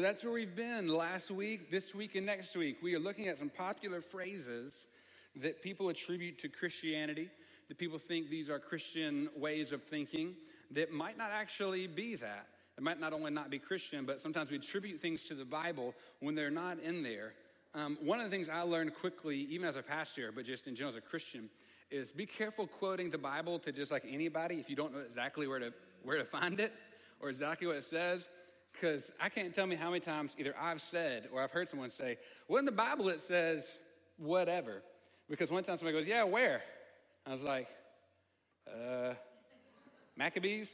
that's 0.00 0.24
where 0.24 0.32
we've 0.32 0.56
been 0.56 0.88
last 0.88 1.30
week, 1.30 1.70
this 1.70 1.94
week, 1.94 2.16
and 2.16 2.26
next 2.26 2.56
week. 2.56 2.78
We 2.82 2.96
are 2.96 2.98
looking 2.98 3.28
at 3.28 3.38
some 3.38 3.48
popular 3.48 4.00
phrases 4.00 4.88
that 5.36 5.62
people 5.62 5.88
attribute 5.88 6.36
to 6.40 6.48
Christianity, 6.48 7.30
that 7.68 7.78
people 7.78 8.00
think 8.00 8.28
these 8.28 8.50
are 8.50 8.58
Christian 8.58 9.28
ways 9.36 9.70
of 9.70 9.84
thinking, 9.84 10.34
that 10.72 10.90
might 10.90 11.16
not 11.16 11.30
actually 11.30 11.86
be 11.86 12.16
that. 12.16 12.48
It 12.76 12.82
might 12.82 12.98
not 12.98 13.12
only 13.12 13.30
not 13.30 13.50
be 13.50 13.60
Christian, 13.60 14.04
but 14.04 14.20
sometimes 14.20 14.50
we 14.50 14.56
attribute 14.56 15.00
things 15.00 15.22
to 15.28 15.34
the 15.36 15.44
Bible 15.44 15.94
when 16.18 16.34
they're 16.34 16.50
not 16.50 16.80
in 16.80 17.04
there. 17.04 17.34
Um, 17.72 17.96
one 18.02 18.18
of 18.18 18.24
the 18.24 18.30
things 18.30 18.48
I 18.48 18.62
learned 18.62 18.96
quickly, 18.96 19.46
even 19.48 19.68
as 19.68 19.76
a 19.76 19.82
pastor, 19.82 20.32
but 20.34 20.44
just 20.44 20.66
in 20.66 20.74
general 20.74 20.90
as 20.90 20.96
a 20.96 21.02
Christian, 21.02 21.48
is 21.92 22.10
be 22.10 22.26
careful 22.26 22.66
quoting 22.66 23.10
the 23.10 23.18
Bible 23.18 23.60
to 23.60 23.70
just 23.70 23.92
like 23.92 24.04
anybody 24.10 24.56
if 24.56 24.68
you 24.68 24.74
don't 24.74 24.92
know 24.92 25.00
exactly 25.06 25.46
where 25.46 25.60
to, 25.60 25.72
where 26.02 26.18
to 26.18 26.24
find 26.24 26.58
it 26.58 26.72
or 27.20 27.28
exactly 27.28 27.68
what 27.68 27.76
it 27.76 27.84
says 27.84 28.28
because 28.74 29.12
I 29.20 29.28
can't 29.28 29.54
tell 29.54 29.66
me 29.66 29.76
how 29.76 29.88
many 29.88 30.00
times 30.00 30.34
either 30.38 30.54
I've 30.60 30.82
said 30.82 31.28
or 31.32 31.40
I've 31.40 31.52
heard 31.52 31.68
someone 31.68 31.90
say, 31.90 32.18
well, 32.48 32.58
in 32.58 32.64
the 32.64 32.72
Bible 32.72 33.08
it 33.08 33.20
says 33.20 33.78
whatever. 34.18 34.82
Because 35.30 35.50
one 35.50 35.64
time 35.64 35.76
somebody 35.76 35.96
goes, 35.96 36.06
yeah, 36.06 36.24
where? 36.24 36.60
I 37.26 37.30
was 37.30 37.42
like, 37.42 37.68
uh, 38.68 39.14
Maccabees? 40.16 40.68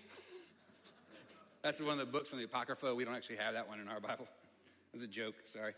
That's 1.62 1.80
one 1.80 1.92
of 1.92 1.98
the 1.98 2.10
books 2.10 2.28
from 2.28 2.38
the 2.38 2.44
Apocrypha. 2.44 2.94
We 2.94 3.04
don't 3.04 3.14
actually 3.14 3.36
have 3.36 3.54
that 3.54 3.68
one 3.68 3.80
in 3.80 3.88
our 3.88 4.00
Bible. 4.00 4.26
It 4.92 4.96
was 4.96 5.04
a 5.04 5.10
joke, 5.12 5.34
sorry. 5.52 5.74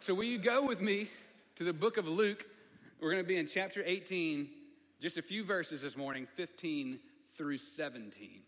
So, 0.00 0.14
will 0.14 0.24
you 0.24 0.38
go 0.38 0.66
with 0.66 0.80
me 0.80 1.10
to 1.56 1.64
the 1.64 1.72
book 1.72 1.96
of 1.96 2.08
Luke? 2.08 2.44
We're 3.00 3.10
going 3.10 3.22
to 3.22 3.28
be 3.28 3.36
in 3.36 3.46
chapter 3.46 3.82
18, 3.84 4.48
just 5.00 5.18
a 5.18 5.22
few 5.22 5.44
verses 5.44 5.82
this 5.82 5.96
morning, 5.96 6.26
15 6.36 6.98
through 7.36 7.58
17. 7.58 8.42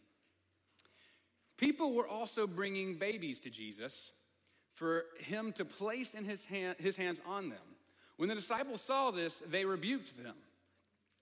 People 1.56 1.94
were 1.94 2.08
also 2.08 2.46
bringing 2.46 2.94
babies 2.94 3.40
to 3.40 3.50
Jesus 3.50 4.12
for 4.74 5.04
him 5.20 5.52
to 5.52 5.64
place 5.64 6.14
in 6.14 6.24
his, 6.24 6.44
hand, 6.44 6.76
his 6.78 6.96
hands 6.96 7.20
on 7.26 7.48
them. 7.48 7.58
When 8.16 8.28
the 8.28 8.34
disciples 8.34 8.80
saw 8.80 9.10
this, 9.10 9.42
they 9.46 9.64
rebuked 9.64 10.16
them. 10.22 10.34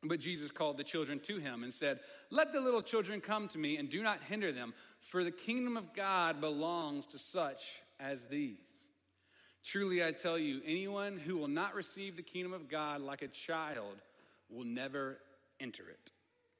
But 0.05 0.19
Jesus 0.19 0.50
called 0.50 0.78
the 0.78 0.84
children 0.84 1.20
to 1.20 1.39
him 1.39 1.62
and 1.62 1.72
said, 1.72 2.00
Let 2.30 2.52
the 2.52 2.61
little 2.61 2.83
children 2.83 3.20
come 3.20 3.47
to 3.48 3.58
me 3.58 3.77
and 3.77 3.89
do 3.89 4.02
not 4.02 4.20
hinder 4.22 4.52
them, 4.52 4.74
for 5.00 5.22
the 5.22 5.30
kingdom 5.30 5.77
of 5.77 5.94
God 5.94 6.41
belongs 6.41 7.06
to 7.06 7.19
such 7.19 7.67
as 8.00 8.27
these. 8.27 8.56
Truly, 9.64 10.05
I 10.05 10.11
tell 10.11 10.39
you, 10.39 10.61
anyone 10.67 11.19
who 11.19 11.36
will 11.36 11.48
not 11.48 11.74
receive 11.74 12.17
the 12.17 12.22
kingdom 12.22 12.52
of 12.52 12.69
God 12.69 13.00
like 13.00 13.22
a 13.22 13.28
child 13.28 13.96
will 14.50 14.64
never 14.64 15.19
enter 15.61 15.84
it. 15.89 16.11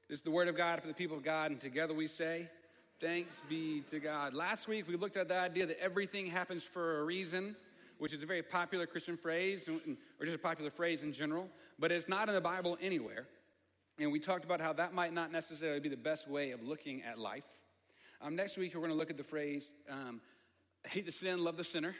This 0.09 0.19
is 0.19 0.23
the 0.23 0.31
word 0.31 0.47
of 0.47 0.55
God 0.55 0.79
for 0.81 0.87
the 0.87 0.93
people 0.93 1.17
of 1.17 1.23
God, 1.23 1.51
and 1.51 1.59
together 1.59 1.93
we 1.93 2.07
say, 2.07 2.49
Thanks 3.03 3.41
be 3.49 3.81
to 3.89 3.99
God. 3.99 4.33
Last 4.33 4.69
week 4.69 4.87
we 4.87 4.95
looked 4.95 5.17
at 5.17 5.27
the 5.27 5.37
idea 5.37 5.65
that 5.65 5.77
everything 5.81 6.25
happens 6.25 6.63
for 6.63 7.01
a 7.01 7.03
reason, 7.03 7.53
which 7.97 8.13
is 8.13 8.23
a 8.23 8.25
very 8.25 8.41
popular 8.41 8.85
Christian 8.85 9.17
phrase, 9.17 9.67
or 9.67 10.25
just 10.25 10.37
a 10.37 10.39
popular 10.39 10.71
phrase 10.71 11.03
in 11.03 11.11
general, 11.11 11.49
but 11.77 11.91
it's 11.91 12.07
not 12.07 12.29
in 12.29 12.33
the 12.33 12.39
Bible 12.39 12.77
anywhere. 12.81 13.27
And 13.99 14.09
we 14.09 14.21
talked 14.21 14.45
about 14.45 14.61
how 14.61 14.71
that 14.71 14.93
might 14.93 15.11
not 15.11 15.33
necessarily 15.33 15.81
be 15.81 15.89
the 15.89 15.97
best 15.97 16.29
way 16.29 16.51
of 16.51 16.63
looking 16.63 17.03
at 17.03 17.19
life. 17.19 17.43
Um, 18.21 18.37
next 18.37 18.55
week 18.55 18.73
we're 18.73 18.79
going 18.79 18.93
to 18.93 18.97
look 18.97 19.09
at 19.09 19.17
the 19.17 19.23
phrase 19.23 19.73
um, 19.89 20.21
hate 20.85 21.05
the 21.05 21.11
sin, 21.11 21.43
love 21.43 21.57
the 21.57 21.63
sinner, 21.65 21.95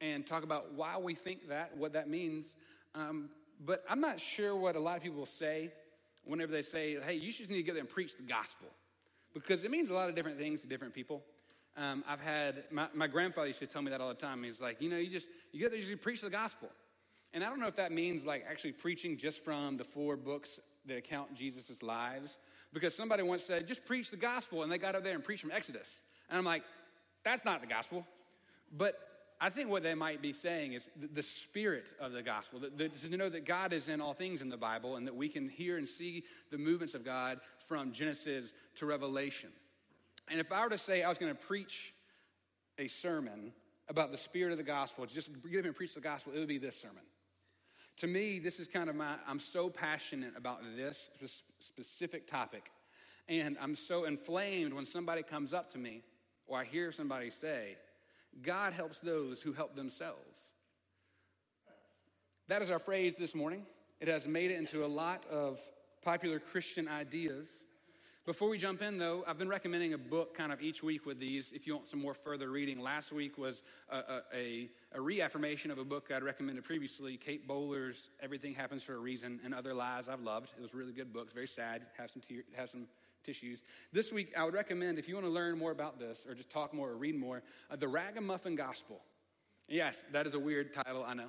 and 0.00 0.26
talk 0.26 0.44
about 0.44 0.72
why 0.72 0.96
we 0.96 1.14
think 1.14 1.46
that, 1.50 1.76
what 1.76 1.92
that 1.92 2.08
means. 2.08 2.54
Um, 2.94 3.28
but 3.60 3.84
I'm 3.86 4.00
not 4.00 4.18
sure 4.18 4.56
what 4.56 4.76
a 4.76 4.80
lot 4.80 4.96
of 4.96 5.02
people 5.02 5.26
say 5.26 5.74
whenever 6.24 6.52
they 6.52 6.62
say, 6.62 6.96
hey, 7.04 7.16
you 7.16 7.30
just 7.30 7.50
need 7.50 7.56
to 7.56 7.62
get 7.62 7.74
there 7.74 7.82
and 7.82 7.90
preach 7.90 8.16
the 8.16 8.22
gospel 8.22 8.68
because 9.34 9.64
it 9.64 9.70
means 9.70 9.90
a 9.90 9.94
lot 9.94 10.08
of 10.08 10.14
different 10.14 10.38
things 10.38 10.60
to 10.60 10.66
different 10.66 10.94
people. 10.94 11.22
Um, 11.76 12.04
I've 12.06 12.20
had 12.20 12.64
my, 12.70 12.88
my, 12.94 13.06
grandfather 13.06 13.46
used 13.46 13.60
to 13.60 13.66
tell 13.66 13.80
me 13.80 13.90
that 13.90 14.00
all 14.00 14.10
the 14.10 14.14
time. 14.14 14.42
He's 14.42 14.60
like, 14.60 14.80
you 14.80 14.90
know, 14.90 14.98
you 14.98 15.08
just 15.08 15.28
you 15.52 15.60
get 15.60 15.70
there, 15.70 15.80
you 15.80 15.96
preach 15.96 16.20
the 16.20 16.28
gospel, 16.28 16.68
and 17.32 17.42
I 17.42 17.48
don't 17.48 17.60
know 17.60 17.66
if 17.66 17.76
that 17.76 17.92
means 17.92 18.26
like 18.26 18.44
actually 18.48 18.72
preaching 18.72 19.16
just 19.16 19.42
from 19.42 19.78
the 19.78 19.84
four 19.84 20.16
books 20.16 20.60
that 20.86 20.98
account 20.98 21.34
Jesus' 21.34 21.82
lives, 21.82 22.36
because 22.74 22.94
somebody 22.94 23.22
once 23.22 23.42
said, 23.42 23.66
just 23.66 23.86
preach 23.86 24.10
the 24.10 24.18
gospel, 24.18 24.62
and 24.62 24.70
they 24.70 24.76
got 24.76 24.94
up 24.94 25.02
there 25.02 25.14
and 25.14 25.24
preached 25.24 25.42
from 25.42 25.50
Exodus, 25.50 26.02
and 26.28 26.36
I'm 26.36 26.44
like, 26.44 26.62
that's 27.24 27.44
not 27.44 27.62
the 27.62 27.66
gospel, 27.66 28.06
but 28.76 29.11
I 29.42 29.50
think 29.50 29.68
what 29.68 29.82
they 29.82 29.94
might 29.94 30.22
be 30.22 30.32
saying 30.32 30.74
is 30.74 30.86
the, 30.94 31.08
the 31.08 31.22
spirit 31.22 31.86
of 32.00 32.12
the 32.12 32.22
gospel, 32.22 32.60
the, 32.60 32.70
the, 32.70 33.08
to 33.08 33.16
know 33.16 33.28
that 33.28 33.44
God 33.44 33.72
is 33.72 33.88
in 33.88 34.00
all 34.00 34.14
things 34.14 34.40
in 34.40 34.48
the 34.48 34.56
Bible 34.56 34.94
and 34.94 35.04
that 35.04 35.16
we 35.16 35.28
can 35.28 35.48
hear 35.48 35.78
and 35.78 35.88
see 35.88 36.22
the 36.52 36.58
movements 36.58 36.94
of 36.94 37.04
God 37.04 37.40
from 37.66 37.90
Genesis 37.90 38.52
to 38.76 38.86
Revelation. 38.86 39.50
And 40.30 40.38
if 40.38 40.52
I 40.52 40.62
were 40.62 40.70
to 40.70 40.78
say 40.78 41.02
I 41.02 41.08
was 41.08 41.18
going 41.18 41.34
to 41.34 41.40
preach 41.40 41.92
a 42.78 42.86
sermon 42.86 43.52
about 43.88 44.12
the 44.12 44.16
spirit 44.16 44.52
of 44.52 44.58
the 44.58 44.64
gospel, 44.64 45.04
just 45.06 45.30
give 45.50 45.64
and 45.64 45.74
preach 45.74 45.94
the 45.94 46.00
gospel, 46.00 46.32
it 46.32 46.38
would 46.38 46.46
be 46.46 46.58
this 46.58 46.80
sermon. 46.80 47.02
To 47.96 48.06
me, 48.06 48.38
this 48.38 48.60
is 48.60 48.68
kind 48.68 48.88
of 48.88 48.94
my, 48.94 49.16
I'm 49.26 49.40
so 49.40 49.68
passionate 49.68 50.34
about 50.36 50.60
this 50.76 51.10
specific 51.58 52.28
topic. 52.28 52.70
And 53.28 53.56
I'm 53.60 53.74
so 53.74 54.04
inflamed 54.04 54.72
when 54.72 54.84
somebody 54.84 55.24
comes 55.24 55.52
up 55.52 55.72
to 55.72 55.78
me 55.78 56.04
or 56.46 56.60
I 56.60 56.64
hear 56.64 56.92
somebody 56.92 57.28
say, 57.28 57.76
God 58.40 58.72
helps 58.72 59.00
those 59.00 59.42
who 59.42 59.52
help 59.52 59.76
themselves. 59.76 60.52
That 62.48 62.62
is 62.62 62.70
our 62.70 62.78
phrase 62.78 63.16
this 63.16 63.34
morning. 63.34 63.64
It 64.00 64.08
has 64.08 64.26
made 64.26 64.50
it 64.50 64.58
into 64.58 64.84
a 64.84 64.86
lot 64.86 65.24
of 65.30 65.60
popular 66.02 66.38
Christian 66.38 66.88
ideas. 66.88 67.46
Before 68.24 68.48
we 68.48 68.56
jump 68.56 68.82
in, 68.82 68.98
though, 68.98 69.24
I've 69.26 69.38
been 69.38 69.48
recommending 69.48 69.94
a 69.94 69.98
book 69.98 70.36
kind 70.36 70.52
of 70.52 70.62
each 70.62 70.80
week 70.80 71.06
with 71.06 71.18
these 71.18 71.50
if 71.52 71.66
you 71.66 71.74
want 71.74 71.88
some 71.88 72.00
more 72.00 72.14
further 72.14 72.50
reading. 72.50 72.80
Last 72.80 73.12
week 73.12 73.36
was 73.36 73.62
a, 73.90 74.20
a, 74.32 74.70
a 74.92 75.00
reaffirmation 75.00 75.72
of 75.72 75.78
a 75.78 75.84
book 75.84 76.10
I'd 76.14 76.22
recommended 76.22 76.62
previously, 76.64 77.16
Kate 77.16 77.48
Bowler's 77.48 78.10
Everything 78.20 78.54
Happens 78.54 78.84
for 78.84 78.94
a 78.94 78.98
Reason 78.98 79.40
and 79.44 79.52
Other 79.52 79.74
Lies 79.74 80.08
I've 80.08 80.20
Loved. 80.20 80.50
It 80.56 80.62
was 80.62 80.72
a 80.72 80.76
really 80.76 80.92
good 80.92 81.12
book. 81.12 81.24
It's 81.24 81.34
very 81.34 81.48
sad, 81.48 81.82
have 81.98 82.12
some, 82.12 82.22
te- 82.22 82.42
have 82.54 82.70
some 82.70 82.86
tissues. 83.22 83.62
This 83.92 84.12
week, 84.12 84.32
I 84.36 84.44
would 84.44 84.54
recommend, 84.54 84.98
if 84.98 85.08
you 85.08 85.14
want 85.14 85.26
to 85.26 85.32
learn 85.32 85.58
more 85.58 85.70
about 85.70 85.98
this 85.98 86.26
or 86.28 86.34
just 86.34 86.50
talk 86.50 86.74
more 86.74 86.90
or 86.90 86.96
read 86.96 87.18
more, 87.18 87.42
uh, 87.70 87.76
The 87.76 87.88
Ragamuffin 87.88 88.56
Gospel. 88.56 89.00
Yes, 89.68 90.04
that 90.12 90.26
is 90.26 90.34
a 90.34 90.38
weird 90.38 90.74
title, 90.74 91.04
I 91.06 91.14
know. 91.14 91.28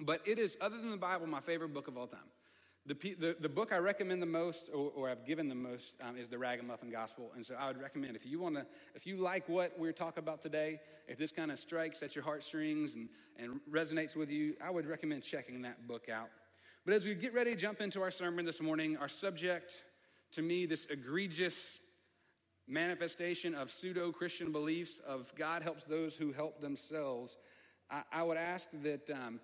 But 0.00 0.20
it 0.26 0.38
is, 0.38 0.56
other 0.60 0.76
than 0.76 0.90
the 0.90 0.96
Bible, 0.96 1.26
my 1.26 1.40
favorite 1.40 1.72
book 1.72 1.88
of 1.88 1.96
all 1.96 2.06
time. 2.06 2.20
The, 2.86 2.94
the, 3.18 3.36
the 3.40 3.48
book 3.48 3.72
I 3.72 3.78
recommend 3.78 4.20
the 4.20 4.26
most, 4.26 4.68
or, 4.74 4.92
or 4.94 5.08
I've 5.08 5.24
given 5.24 5.48
the 5.48 5.54
most, 5.54 5.96
um, 6.02 6.18
is 6.18 6.28
the 6.28 6.36
Ragamuffin 6.36 6.90
Gospel. 6.90 7.32
And 7.34 7.44
so 7.44 7.54
I 7.54 7.68
would 7.68 7.80
recommend 7.80 8.14
if 8.14 8.26
you 8.26 8.38
want 8.38 8.56
to, 8.56 8.66
if 8.94 9.06
you 9.06 9.16
like 9.16 9.48
what 9.48 9.72
we're 9.78 9.92
talking 9.92 10.22
about 10.22 10.42
today, 10.42 10.80
if 11.08 11.16
this 11.16 11.32
kind 11.32 11.50
of 11.50 11.58
strikes 11.58 12.02
at 12.02 12.14
your 12.14 12.24
heartstrings 12.24 12.94
and, 12.94 13.08
and 13.38 13.60
resonates 13.72 14.14
with 14.14 14.30
you, 14.30 14.54
I 14.62 14.70
would 14.70 14.86
recommend 14.86 15.22
checking 15.22 15.62
that 15.62 15.88
book 15.88 16.10
out. 16.10 16.28
But 16.84 16.92
as 16.92 17.06
we 17.06 17.14
get 17.14 17.32
ready 17.32 17.54
to 17.54 17.56
jump 17.56 17.80
into 17.80 18.02
our 18.02 18.10
sermon 18.10 18.44
this 18.44 18.60
morning, 18.60 18.98
our 18.98 19.08
subject 19.08 19.84
to 20.34 20.42
me 20.42 20.66
this 20.66 20.86
egregious 20.90 21.78
manifestation 22.66 23.54
of 23.54 23.70
pseudo 23.70 24.10
Christian 24.12 24.52
beliefs 24.52 25.00
of 25.06 25.32
God 25.36 25.62
helps 25.62 25.84
those 25.84 26.16
who 26.16 26.32
help 26.32 26.60
themselves, 26.60 27.36
I, 27.90 28.02
I 28.12 28.22
would 28.22 28.36
ask 28.36 28.68
that 28.82 29.08
um, 29.10 29.40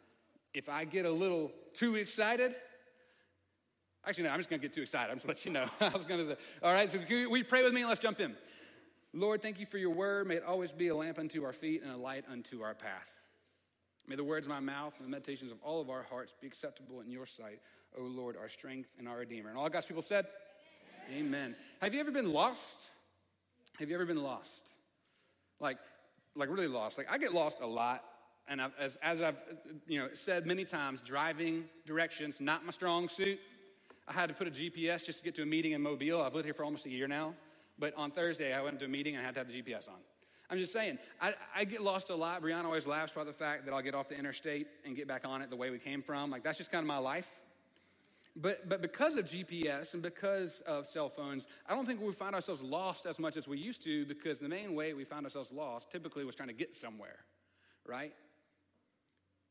if 0.55 0.69
I 0.69 0.85
get 0.85 1.05
a 1.05 1.11
little 1.11 1.53
too 1.75 1.97
excited, 1.97 2.55
actually, 4.07 4.25
no, 4.25 4.31
I'm 4.31 4.41
just 4.41 4.51
going 4.51 4.61
to 4.61 4.67
get 4.67 4.75
too 4.75 4.83
excited. 4.83 5.11
I'm 5.11 5.19
just 5.19 5.29
let 5.29 5.45
you 5.45 5.53
know. 5.53 5.67
I 5.81 5.89
was 5.89 6.05
going 6.05 6.27
to, 6.27 6.37
all 6.63 6.73
right, 6.73 6.91
so 6.91 6.99
we 7.09 7.43
pray 7.43 7.63
with 7.63 7.73
me 7.73 7.83
and 7.83 7.89
let's 7.89 8.01
jump 8.01 8.21
in. 8.21 8.35
Lord, 9.13 9.43
thank 9.43 9.59
you 9.59 9.67
for 9.67 9.79
your 9.79 9.91
word. 9.91 10.27
May 10.29 10.37
it 10.37 10.45
always 10.45 10.73
be 10.73 10.89
a 10.89 10.97
lamp 10.97 11.19
unto 11.19 11.45
our 11.45 11.53
feet 11.53 11.83
and 11.83 11.93
a 11.93 11.97
light 11.97 12.25
unto 12.31 12.63
our 12.63 12.75
path. 12.75 13.09
May 14.07 14.17
the 14.17 14.25
words 14.25 14.47
of 14.47 14.51
my 14.51 14.61
mouth 14.61 14.95
and 14.99 15.07
the 15.07 15.11
meditations 15.11 15.53
of 15.53 15.59
all 15.63 15.81
of 15.81 15.91
our 15.91 16.03
hearts 16.03 16.35
be 16.41 16.47
acceptable 16.47 17.01
in 17.01 17.11
your 17.11 17.27
sight, 17.27 17.61
O 17.99 18.03
Lord, 18.03 18.37
our 18.37 18.49
strength 18.49 18.89
and 18.99 19.07
our 19.07 19.19
Redeemer. 19.19 19.51
And 19.51 19.59
all 19.59 19.69
God's 19.69 19.87
people 19.87 20.03
said, 20.03 20.27
Amen. 21.13 21.55
Have 21.81 21.95
you 21.95 22.01
ever 22.01 22.11
been 22.11 22.33
lost? 22.33 22.91
Have 23.79 23.89
you 23.89 23.95
ever 23.95 24.07
been 24.07 24.23
lost? 24.23 24.63
Like, 25.61 25.79
like 26.35 26.49
really 26.49 26.69
lost. 26.69 26.99
Like 26.99 27.11
I 27.11 27.19
get 27.19 27.33
lost 27.33 27.61
a 27.61 27.67
lot, 27.67 28.05
and 28.49 28.61
I've, 28.61 28.73
as, 28.79 28.99
as 29.03 29.21
I've 29.21 29.37
you 29.87 29.99
know 29.99 30.09
said 30.15 30.47
many 30.47 30.65
times, 30.65 31.01
driving 31.03 31.65
directions 31.87 32.41
not 32.41 32.65
my 32.65 32.73
strong 32.73 33.09
suit. 33.09 33.39
I 34.09 34.13
had 34.13 34.29
to 34.29 34.35
put 34.35 34.49
a 34.49 34.51
GPS 34.51 35.05
just 35.05 35.19
to 35.19 35.25
get 35.25 35.35
to 35.37 35.43
a 35.43 35.47
meeting 35.47 35.73
in 35.73 35.83
Mobile. 35.83 36.21
I've 36.21 36.35
lived 36.35 36.45
here 36.45 36.55
for 36.55 36.65
almost 36.65 36.85
a 36.87 36.91
year 36.91 37.07
now, 37.07 37.35
but 37.79 37.95
on 37.97 38.11
Thursday 38.11 38.53
I 38.53 38.61
went 38.61 38.81
to 38.81 38.87
a 38.87 38.89
meeting 38.89 39.15
and 39.15 39.23
I 39.23 39.27
had 39.27 39.35
to 39.35 39.41
have 39.41 39.49
the 39.49 39.63
GPS 39.63 39.89
on. 39.89 39.95
I'm 40.51 40.59
just 40.59 40.73
saying, 40.73 40.99
I, 41.21 41.35
I, 41.55 41.63
get 41.65 41.81
lost 41.81 42.11
a 42.11 42.15
lot. 42.15 42.43
Brianna 42.43 42.65
always 42.65 42.89
laughs 42.89 43.13
about 43.13 43.27
the 43.27 43.33
fact 43.33 43.65
that 43.67 43.73
I'll 43.73 43.83
get 43.83 43.95
off 43.95 44.09
the 44.09 44.19
interstate 44.19 44.67
and 44.85 44.97
get 44.97 45.07
back 45.07 45.23
on 45.25 45.43
it 45.43 45.49
the 45.49 45.55
way 45.55 45.71
we 45.71 45.79
came 45.79 46.03
from. 46.03 46.29
Like, 46.29 46.43
that's 46.43 46.59
just 46.59 46.73
kind 46.73 46.83
of 46.83 46.89
my 46.89 46.99
life. 46.99 47.31
But, 48.37 48.69
but 48.69 48.81
because 48.81 49.17
of 49.17 49.25
GPS 49.25 49.93
and 49.93 50.03
because 50.03 50.63
of 50.67 50.87
cell 50.87 51.09
phones, 51.09 51.47
I 51.69 51.75
don't 51.75 51.85
think 51.85 52.01
we 52.01 52.13
find 52.13 52.35
ourselves 52.35 52.63
lost 52.63 53.05
as 53.05 53.19
much 53.19 53.37
as 53.37 53.49
we 53.49 53.59
used 53.59 53.83
to 53.83 54.07
because 54.07 54.39
the 54.39 54.49
main 54.49 54.75
way 54.75 54.93
we 54.95 55.05
found 55.05 55.27
ourselves 55.27 55.53
lost 55.53 55.91
typically 55.91 56.25
was 56.25 56.37
trying 56.37 56.49
to 56.49 56.55
get 56.55 56.75
somewhere, 56.75 57.19
right? 57.87 58.13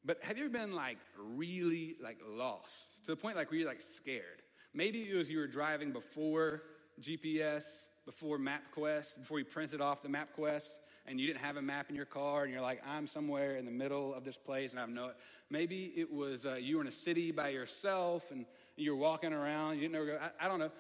But 0.05 0.19
have 0.21 0.37
you 0.37 0.45
ever 0.45 0.53
been 0.53 0.73
like 0.73 0.97
really 1.17 1.97
like 2.01 2.19
lost 2.25 3.03
to 3.05 3.11
the 3.11 3.17
point 3.17 3.35
like 3.35 3.51
where 3.51 3.59
you're 3.59 3.67
like 3.67 3.81
scared? 3.81 4.41
Maybe 4.73 5.01
it 5.01 5.15
was 5.15 5.29
you 5.29 5.39
were 5.39 5.47
driving 5.47 5.91
before 5.91 6.63
GPS, 7.01 7.63
before 8.05 8.37
MapQuest, 8.37 9.19
before 9.19 9.39
you 9.39 9.45
printed 9.45 9.81
off 9.81 10.01
the 10.01 10.09
MapQuest. 10.09 10.69
and 11.05 11.19
you 11.19 11.27
didn't 11.27 11.41
have 11.41 11.57
a 11.57 11.61
map 11.61 11.89
in 11.89 11.95
your 11.95 12.05
car 12.05 12.43
and 12.43 12.53
you're 12.53 12.61
like, 12.61 12.81
I'm 12.87 13.07
somewhere 13.07 13.57
in 13.57 13.65
the 13.65 13.71
middle 13.71 14.13
of 14.13 14.23
this 14.23 14.37
place 14.37 14.71
and 14.71 14.79
I 14.79 14.83
have 14.83 14.89
no, 14.89 15.11
maybe 15.49 15.91
it 15.95 16.11
was 16.11 16.45
uh, 16.45 16.55
you 16.55 16.75
were 16.75 16.81
in 16.81 16.87
a 16.87 16.91
city 16.91 17.31
by 17.31 17.49
yourself 17.49 18.31
and 18.31 18.45
you 18.79 18.91
were 18.91 19.01
walking 19.01 19.33
around, 19.33 19.75
you 19.75 19.87
didn't 19.87 19.93
know. 20.07 20.17
I, 20.19 20.45
I 20.45 20.47
don't 20.47 20.59
know. 20.59 20.71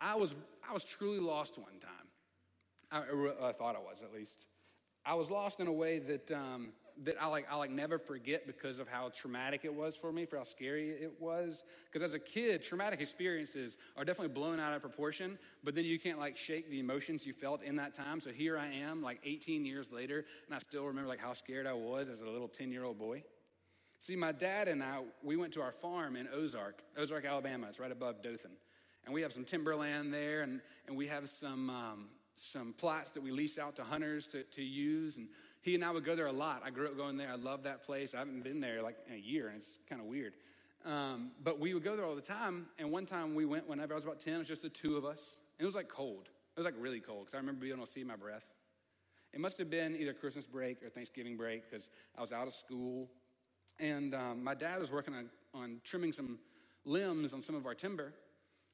I 0.00 0.14
was, 0.14 0.34
I 0.68 0.72
was 0.72 0.84
truly 0.84 1.20
lost 1.20 1.58
one 1.58 1.78
time. 1.80 1.90
I, 2.90 2.98
I, 3.48 3.52
thought 3.52 3.74
I 3.74 3.80
was 3.80 4.02
at 4.02 4.12
least. 4.14 4.46
I 5.04 5.14
was 5.14 5.30
lost 5.30 5.60
in 5.60 5.66
a 5.66 5.72
way 5.72 5.98
that, 5.98 6.30
um, 6.30 6.68
that 7.04 7.16
I 7.20 7.26
like, 7.26 7.46
I 7.50 7.56
like 7.56 7.70
never 7.70 7.98
forget 7.98 8.46
because 8.46 8.78
of 8.78 8.88
how 8.88 9.10
traumatic 9.10 9.64
it 9.64 9.74
was 9.74 9.96
for 9.96 10.12
me, 10.12 10.24
for 10.24 10.36
how 10.36 10.44
scary 10.44 10.90
it 10.90 11.12
was. 11.18 11.64
Because 11.90 12.02
as 12.08 12.14
a 12.14 12.18
kid, 12.18 12.62
traumatic 12.62 13.00
experiences 13.00 13.76
are 13.96 14.04
definitely 14.04 14.34
blown 14.34 14.60
out 14.60 14.72
of 14.72 14.80
proportion, 14.80 15.38
but 15.64 15.74
then 15.74 15.84
you 15.84 15.98
can't 15.98 16.18
like 16.18 16.36
shake 16.36 16.70
the 16.70 16.78
emotions 16.78 17.26
you 17.26 17.32
felt 17.32 17.62
in 17.62 17.76
that 17.76 17.94
time. 17.94 18.20
So 18.20 18.30
here 18.30 18.56
I 18.58 18.68
am, 18.68 19.02
like 19.02 19.20
18 19.24 19.64
years 19.64 19.90
later, 19.90 20.24
and 20.46 20.54
I 20.54 20.58
still 20.58 20.86
remember 20.86 21.08
like 21.08 21.20
how 21.20 21.32
scared 21.32 21.66
I 21.66 21.74
was 21.74 22.08
as 22.08 22.20
a 22.20 22.28
little 22.28 22.48
10 22.48 22.70
year 22.70 22.84
old 22.84 22.98
boy. 22.98 23.24
See, 24.06 24.14
my 24.14 24.30
dad 24.30 24.68
and 24.68 24.84
I, 24.84 25.00
we 25.24 25.36
went 25.36 25.52
to 25.54 25.62
our 25.62 25.72
farm 25.72 26.14
in 26.14 26.28
Ozark, 26.32 26.80
Ozark, 26.96 27.24
Alabama. 27.24 27.66
It's 27.68 27.80
right 27.80 27.90
above 27.90 28.22
Dothan. 28.22 28.52
And 29.04 29.12
we 29.12 29.20
have 29.22 29.32
some 29.32 29.44
timberland 29.44 30.14
there, 30.14 30.42
and, 30.42 30.60
and 30.86 30.96
we 30.96 31.08
have 31.08 31.28
some, 31.28 31.68
um, 31.70 32.06
some 32.36 32.72
plots 32.78 33.10
that 33.10 33.20
we 33.20 33.32
lease 33.32 33.58
out 33.58 33.74
to 33.74 33.82
hunters 33.82 34.28
to, 34.28 34.44
to 34.44 34.62
use. 34.62 35.16
And 35.16 35.26
he 35.60 35.74
and 35.74 35.84
I 35.84 35.90
would 35.90 36.04
go 36.04 36.14
there 36.14 36.26
a 36.26 36.32
lot. 36.32 36.62
I 36.64 36.70
grew 36.70 36.86
up 36.86 36.96
going 36.96 37.16
there. 37.16 37.28
I 37.28 37.34
love 37.34 37.64
that 37.64 37.82
place. 37.84 38.14
I 38.14 38.20
haven't 38.20 38.44
been 38.44 38.60
there 38.60 38.80
like 38.80 38.96
in 39.08 39.14
a 39.14 39.18
year, 39.18 39.48
and 39.48 39.56
it's 39.56 39.78
kind 39.88 40.00
of 40.00 40.06
weird. 40.06 40.34
Um, 40.84 41.32
but 41.42 41.58
we 41.58 41.74
would 41.74 41.82
go 41.82 41.96
there 41.96 42.04
all 42.04 42.14
the 42.14 42.20
time. 42.20 42.66
And 42.78 42.92
one 42.92 43.06
time 43.06 43.34
we 43.34 43.44
went 43.44 43.68
whenever 43.68 43.92
I 43.92 43.96
was 43.96 44.04
about 44.04 44.20
10, 44.20 44.34
it 44.34 44.38
was 44.38 44.46
just 44.46 44.62
the 44.62 44.68
two 44.68 44.96
of 44.96 45.04
us. 45.04 45.18
And 45.58 45.64
it 45.64 45.66
was 45.66 45.74
like 45.74 45.88
cold. 45.88 46.28
It 46.56 46.60
was 46.60 46.64
like 46.64 46.74
really 46.78 47.00
cold 47.00 47.24
because 47.24 47.34
I 47.34 47.38
remember 47.38 47.62
being 47.62 47.74
able 47.74 47.86
to 47.86 47.90
see 47.90 48.04
my 48.04 48.14
breath. 48.14 48.44
It 49.32 49.40
must 49.40 49.58
have 49.58 49.68
been 49.68 49.96
either 49.96 50.12
Christmas 50.12 50.46
break 50.46 50.80
or 50.84 50.90
Thanksgiving 50.90 51.36
break 51.36 51.68
because 51.68 51.90
I 52.16 52.20
was 52.20 52.30
out 52.30 52.46
of 52.46 52.54
school. 52.54 53.10
And 53.78 54.14
um, 54.14 54.42
my 54.42 54.54
dad 54.54 54.80
was 54.80 54.90
working 54.90 55.14
on, 55.14 55.28
on 55.54 55.80
trimming 55.84 56.12
some 56.12 56.38
limbs 56.84 57.32
on 57.32 57.42
some 57.42 57.54
of 57.54 57.66
our 57.66 57.74
timber. 57.74 58.12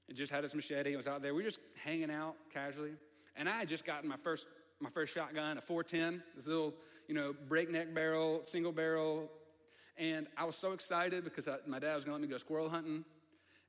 He 0.06 0.14
just 0.14 0.32
had 0.32 0.44
his 0.44 0.54
machete. 0.54 0.90
He 0.90 0.96
was 0.96 1.06
out 1.06 1.22
there. 1.22 1.34
We 1.34 1.43
were 1.43 1.49
just 1.49 1.60
hanging 1.84 2.10
out 2.10 2.37
casually. 2.52 2.93
And 3.37 3.49
I 3.49 3.58
had 3.58 3.69
just 3.69 3.84
gotten 3.84 4.08
my 4.08 4.16
first 4.22 4.46
my 4.82 4.90
first 4.90 5.14
shotgun, 5.14 5.58
a 5.58 5.60
410, 5.60 6.22
this 6.37 6.46
little, 6.46 6.75
you 7.06 7.14
know, 7.14 7.32
breakneck 7.49 7.94
barrel, 7.94 8.43
single 8.44 8.72
barrel. 8.72 9.31
And 9.96 10.26
I 10.37 10.44
was 10.44 10.56
so 10.56 10.72
excited 10.72 11.22
because 11.22 11.46
I, 11.46 11.56
my 11.66 11.78
dad 11.78 11.94
was 11.94 12.05
going 12.05 12.16
to 12.16 12.20
let 12.20 12.28
me 12.28 12.32
go 12.32 12.38
squirrel 12.38 12.69
hunting. 12.69 13.05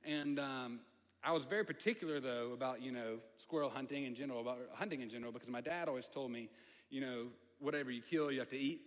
And 0.04 0.40
um, 0.40 0.80
I 1.22 1.30
was 1.30 1.44
very 1.44 1.64
particular, 1.64 2.18
though, 2.20 2.50
about, 2.52 2.82
you 2.82 2.90
know, 2.90 3.18
squirrel 3.38 3.70
hunting 3.70 4.04
in 4.04 4.14
general, 4.14 4.40
about 4.40 4.58
hunting 4.72 5.02
in 5.02 5.08
general, 5.08 5.30
because 5.30 5.48
my 5.48 5.60
dad 5.60 5.88
always 5.88 6.08
told 6.08 6.32
me, 6.32 6.48
you 6.90 7.00
know, 7.00 7.26
whatever 7.60 7.92
you 7.92 8.02
kill, 8.02 8.32
you 8.32 8.40
have 8.40 8.50
to 8.50 8.58
eat. 8.58 8.80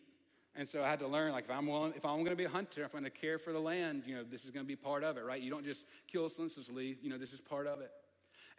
And 0.58 0.68
so 0.68 0.84
I 0.84 0.90
had 0.90 1.00
to 1.00 1.08
learn, 1.08 1.32
like, 1.32 1.46
if 1.46 1.52
I'm 1.52 1.68
willing, 1.68 1.94
if 1.96 2.04
I'm 2.04 2.18
going 2.18 2.32
to 2.32 2.36
be 2.36 2.46
a 2.46 2.50
hunter, 2.50 2.84
if 2.84 2.94
I'm 2.94 3.02
going 3.02 3.12
to 3.12 3.18
care 3.18 3.38
for 3.38 3.54
the 3.54 3.60
land, 3.60 4.04
you 4.06 4.16
know, 4.16 4.24
this 4.30 4.44
is 4.44 4.50
going 4.50 4.66
to 4.66 4.68
be 4.68 4.76
part 4.76 5.04
of 5.04 5.16
it, 5.16 5.24
right? 5.24 5.42
You 5.42 5.52
don't 5.52 5.64
just 5.64 5.86
kill 6.12 6.28
senselessly, 6.30 6.98
you 7.02 7.10
know, 7.10 7.18
this 7.18 7.32
is 7.32 7.40
part 7.40 7.68
of 7.68 7.80
it. 7.80 7.92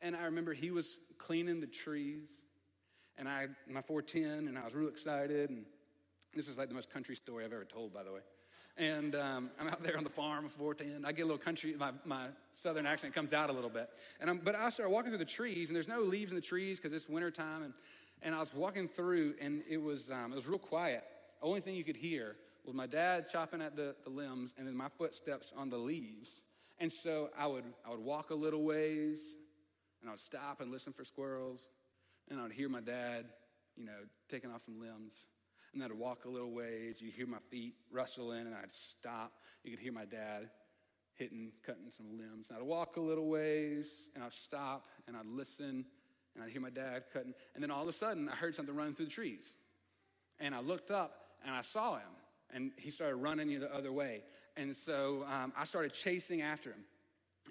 And 0.00 0.15
I 0.15 0.23
remember 0.23 0.55
he 0.55 0.71
was 0.71 1.00
cleaning 1.19 1.61
the 1.61 1.67
trees 1.67 2.29
and 3.19 3.29
I, 3.29 3.49
my 3.69 3.83
410, 3.83 4.47
and 4.49 4.56
I 4.56 4.65
was 4.65 4.75
real 4.75 4.89
excited. 4.89 5.50
And 5.50 5.65
this 6.35 6.47
is 6.47 6.56
like 6.56 6.69
the 6.69 6.75
most 6.75 6.91
country 6.91 7.17
story 7.17 7.45
I've 7.45 7.53
ever 7.53 7.65
told, 7.65 7.93
by 7.93 8.05
the 8.05 8.12
way. 8.12 8.21
And 8.77 9.17
um, 9.17 9.51
I'm 9.59 9.67
out 9.67 9.83
there 9.83 9.99
on 9.99 10.05
the 10.05 10.11
farm 10.11 10.44
of 10.44 10.53
410. 10.53 11.05
I 11.05 11.11
get 11.11 11.23
a 11.23 11.25
little 11.25 11.37
country, 11.37 11.75
my, 11.77 11.91
my 12.05 12.27
southern 12.53 12.87
accent 12.87 13.12
comes 13.12 13.33
out 13.33 13.51
a 13.51 13.53
little 13.53 13.71
bit. 13.71 13.91
And 14.21 14.31
I'm, 14.31 14.39
but 14.39 14.55
I 14.55 14.69
started 14.71 14.93
walking 14.93 15.11
through 15.11 15.19
the 15.19 15.25
trees, 15.25 15.69
and 15.69 15.75
there's 15.75 15.89
no 15.89 16.01
leaves 16.01 16.31
in 16.31 16.37
the 16.37 16.43
trees 16.43 16.79
because 16.79 16.93
it's 16.93 17.09
wintertime. 17.09 17.65
And, 17.65 17.75
and 18.23 18.37
I 18.37 18.39
was 18.39 18.55
walking 18.55 18.87
through, 18.87 19.35
and 19.41 19.62
it 19.69 19.79
was, 19.79 20.12
um, 20.12 20.33
it 20.33 20.37
was 20.37 20.47
real 20.47 20.61
quiet. 20.61 21.03
Only 21.43 21.61
thing 21.61 21.75
you 21.75 21.85
could 21.85 21.96
hear 21.96 22.37
was 22.64 22.75
my 22.75 22.87
dad 22.87 23.26
chopping 23.31 23.62
at 23.62 23.76
the, 23.76 23.94
the 24.05 24.11
limbs, 24.11 24.55
and 24.58 24.67
then 24.67 24.76
my 24.76 24.88
footsteps 24.99 25.52
on 25.56 25.70
the 25.70 25.79
leaves. 25.79 26.43
And 26.79 26.90
so 26.93 27.31
I 27.38 27.46
would, 27.46 27.64
I 27.87 27.90
would 27.90 28.00
walk 28.00 28.31
a 28.31 28.35
little 28.35 28.64
ways, 28.64 29.20
and 30.00 30.08
I 30.08 30.12
would 30.12 30.20
stop 30.20 30.61
and 30.61 30.70
listen 30.70 30.93
for 30.93 31.05
squirrels 31.05 31.69
and 32.31 32.40
I'd 32.40 32.52
hear 32.52 32.69
my 32.69 32.81
dad, 32.81 33.26
you 33.76 33.85
know, 33.85 34.06
taking 34.31 34.50
off 34.50 34.64
some 34.64 34.81
limbs. 34.81 35.25
And 35.73 35.82
then 35.82 35.90
I'd 35.90 35.99
walk 35.99 36.25
a 36.25 36.29
little 36.29 36.52
ways. 36.52 37.00
You'd 37.00 37.14
hear 37.14 37.26
my 37.26 37.38
feet 37.50 37.75
rustling, 37.91 38.46
and 38.46 38.55
I'd 38.55 38.73
stop. 38.73 39.32
You 39.64 39.70
could 39.70 39.81
hear 39.81 39.93
my 39.93 40.05
dad 40.05 40.50
hitting, 41.14 41.52
cutting 41.64 41.91
some 41.91 42.17
limbs. 42.17 42.46
And 42.49 42.58
I'd 42.58 42.64
walk 42.64 42.96
a 42.96 43.00
little 43.00 43.29
ways, 43.29 44.08
and 44.14 44.25
I'd 44.25 44.32
stop, 44.32 44.87
and 45.06 45.17
I'd 45.17 45.26
listen, 45.26 45.84
and 46.34 46.44
I'd 46.44 46.50
hear 46.50 46.61
my 46.61 46.70
dad 46.70 47.05
cutting. 47.12 47.34
And 47.55 47.62
then 47.62 47.70
all 47.70 47.82
of 47.82 47.88
a 47.88 47.93
sudden, 47.93 48.29
I 48.29 48.37
heard 48.37 48.55
something 48.55 48.75
running 48.75 48.94
through 48.94 49.06
the 49.06 49.12
trees. 49.12 49.56
And 50.41 50.55
I 50.55 50.61
looked 50.61 50.91
up, 50.91 51.12
and 51.44 51.55
I 51.55 51.62
saw 51.62 51.96
him, 51.96 52.11
and 52.52 52.73
he 52.76 52.90
started 52.90 53.17
running 53.17 53.58
the 53.58 53.75
other 53.75 53.93
way. 53.93 54.23
And 54.56 54.76
so 54.76 55.25
um, 55.31 55.52
I 55.56 55.64
started 55.64 55.93
chasing 55.93 56.43
after 56.43 56.70
him 56.70 56.85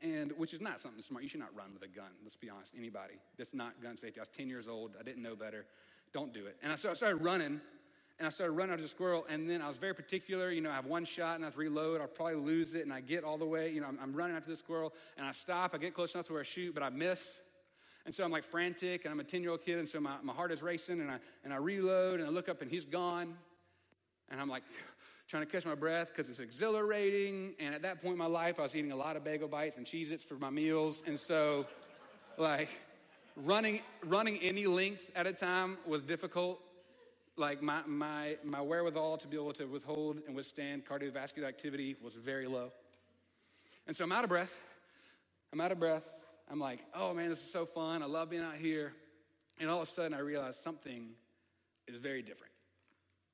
and 0.02 0.32
which 0.34 0.54
is 0.54 0.62
not 0.62 0.80
something 0.80 1.02
smart. 1.02 1.24
You 1.24 1.30
should 1.30 1.40
not 1.40 1.56
run 1.56 1.74
with 1.74 1.84
a 1.84 1.88
gun. 1.88 2.12
Let's 2.24 2.36
be 2.36 2.50
honest. 2.50 2.74
Anybody 2.78 3.16
that's 3.38 3.54
not 3.54 3.82
gun 3.82 3.98
safety. 3.98 4.20
I 4.20 4.22
was 4.22 4.30
10 4.30 4.50
years 4.50 4.68
old. 4.68 4.92
I 5.00 5.04
didn't 5.04 5.24
know 5.24 5.36
better. 5.36 5.66
Don't 6.14 6.34
do 6.34 6.46
it. 6.46 6.58
And 6.64 6.72
I 6.72 6.76
started 6.76 7.18
running, 7.18 7.60
and 8.20 8.28
I 8.28 8.30
started 8.30 8.54
running 8.54 8.74
after 8.74 8.84
the 8.84 8.90
squirrel. 8.90 9.26
And 9.30 9.50
then 9.50 9.62
I 9.62 9.68
was 9.68 9.78
very 9.78 9.94
particular. 9.94 10.52
You 10.52 10.62
know, 10.62 10.72
I 10.72 10.76
have 10.76 10.86
one 10.86 11.06
shot, 11.06 11.36
and 11.36 11.44
I 11.44 11.48
have 11.48 11.56
to 11.56 11.60
reload. 11.60 12.02
I'll 12.02 12.08
probably 12.08 12.36
lose 12.36 12.76
it, 12.76 12.84
and 12.84 12.94
I 12.94 13.02
get 13.02 13.24
all 13.24 13.38
the 13.38 13.46
way. 13.46 13.70
You 13.72 13.82
know, 13.82 13.88
I'm, 13.88 14.00
I'm 14.02 14.14
running 14.14 14.36
after 14.36 14.50
the 14.50 14.58
squirrel, 14.58 14.94
and 15.18 15.26
I 15.26 15.32
stop. 15.32 15.74
I 15.74 15.78
get 15.78 15.94
close 15.94 16.14
enough 16.14 16.28
to 16.28 16.34
where 16.34 16.42
I 16.42 16.46
shoot, 16.46 16.74
but 16.74 16.84
I 16.84 16.90
miss. 16.90 17.42
And 18.06 18.16
so 18.16 18.24
I'm 18.24 18.32
like 18.32 18.46
frantic, 18.46 19.04
and 19.04 19.12
I'm 19.12 19.20
a 19.20 19.24
10 19.24 19.42
year 19.42 19.52
old 19.52 19.62
kid, 19.62 19.80
and 19.80 19.88
so 19.88 20.00
my, 20.00 20.16
my 20.24 20.34
heart 20.34 20.52
is 20.52 20.62
racing, 20.62 21.02
and 21.02 21.12
I, 21.12 21.18
and 21.44 21.54
I 21.54 21.58
reload, 21.58 22.20
and 22.20 22.28
I 22.28 22.32
look 22.32 22.48
up, 22.48 22.62
and 22.62 22.72
he's 22.72 22.86
gone. 22.86 23.36
And 24.30 24.42
I'm 24.42 24.50
like, 24.50 24.64
trying 25.28 25.46
to 25.46 25.52
catch 25.52 25.66
my 25.66 25.76
breath 25.76 26.08
because 26.08 26.30
it's 26.30 26.40
exhilarating. 26.40 27.54
And 27.60 27.76
at 27.76 27.82
that 27.82 28.02
point 28.02 28.14
in 28.14 28.18
my 28.18 28.28
life, 28.28 28.60
I 28.60 28.64
was 28.64 28.76
eating 28.76 28.92
a 28.94 28.96
lot 28.96 29.18
of 29.18 29.24
bagel 29.24 29.48
bites 29.48 29.78
and 29.78 29.86
Cheez 29.86 30.12
Its 30.12 30.24
for 30.24 30.36
my 30.36 30.50
meals. 30.50 31.04
And 31.06 31.20
so, 31.20 31.66
like, 32.38 32.70
running, 33.36 33.82
running 34.06 34.38
any 34.38 34.68
length 34.68 35.12
at 35.16 35.28
a 35.28 35.34
time 35.34 35.78
was 35.86 36.02
difficult. 36.02 36.60
Like, 37.36 37.62
my, 37.62 37.82
my, 37.86 38.38
my 38.44 38.62
wherewithal 38.62 39.18
to 39.18 39.28
be 39.28 39.36
able 39.36 39.54
to 39.54 39.66
withhold 39.66 40.22
and 40.28 40.36
withstand 40.36 40.86
cardiovascular 40.86 41.46
activity 41.46 41.98
was 42.02 42.14
very 42.14 42.48
low. 42.48 42.72
And 43.86 43.96
so 43.96 44.06
I'm 44.06 44.12
out 44.12 44.24
of 44.24 44.30
breath. 44.30 44.56
I'm 45.52 45.62
out 45.62 45.72
of 45.72 45.80
breath. 45.80 46.04
I'm 46.50 46.60
like, 46.60 46.80
oh 46.94 47.14
man, 47.14 47.30
this 47.30 47.44
is 47.44 47.52
so 47.52 47.66
fun. 47.66 48.02
I 48.02 48.06
love 48.06 48.30
being 48.30 48.44
out 48.44 48.56
here. 48.56 48.94
And 49.60 49.70
all 49.70 49.82
of 49.82 49.90
a 49.90 49.92
sudden, 49.92 50.14
I 50.14 50.20
realize 50.20 50.58
something 50.58 51.10
is 51.88 51.98
very 51.98 52.22
different. 52.22 52.54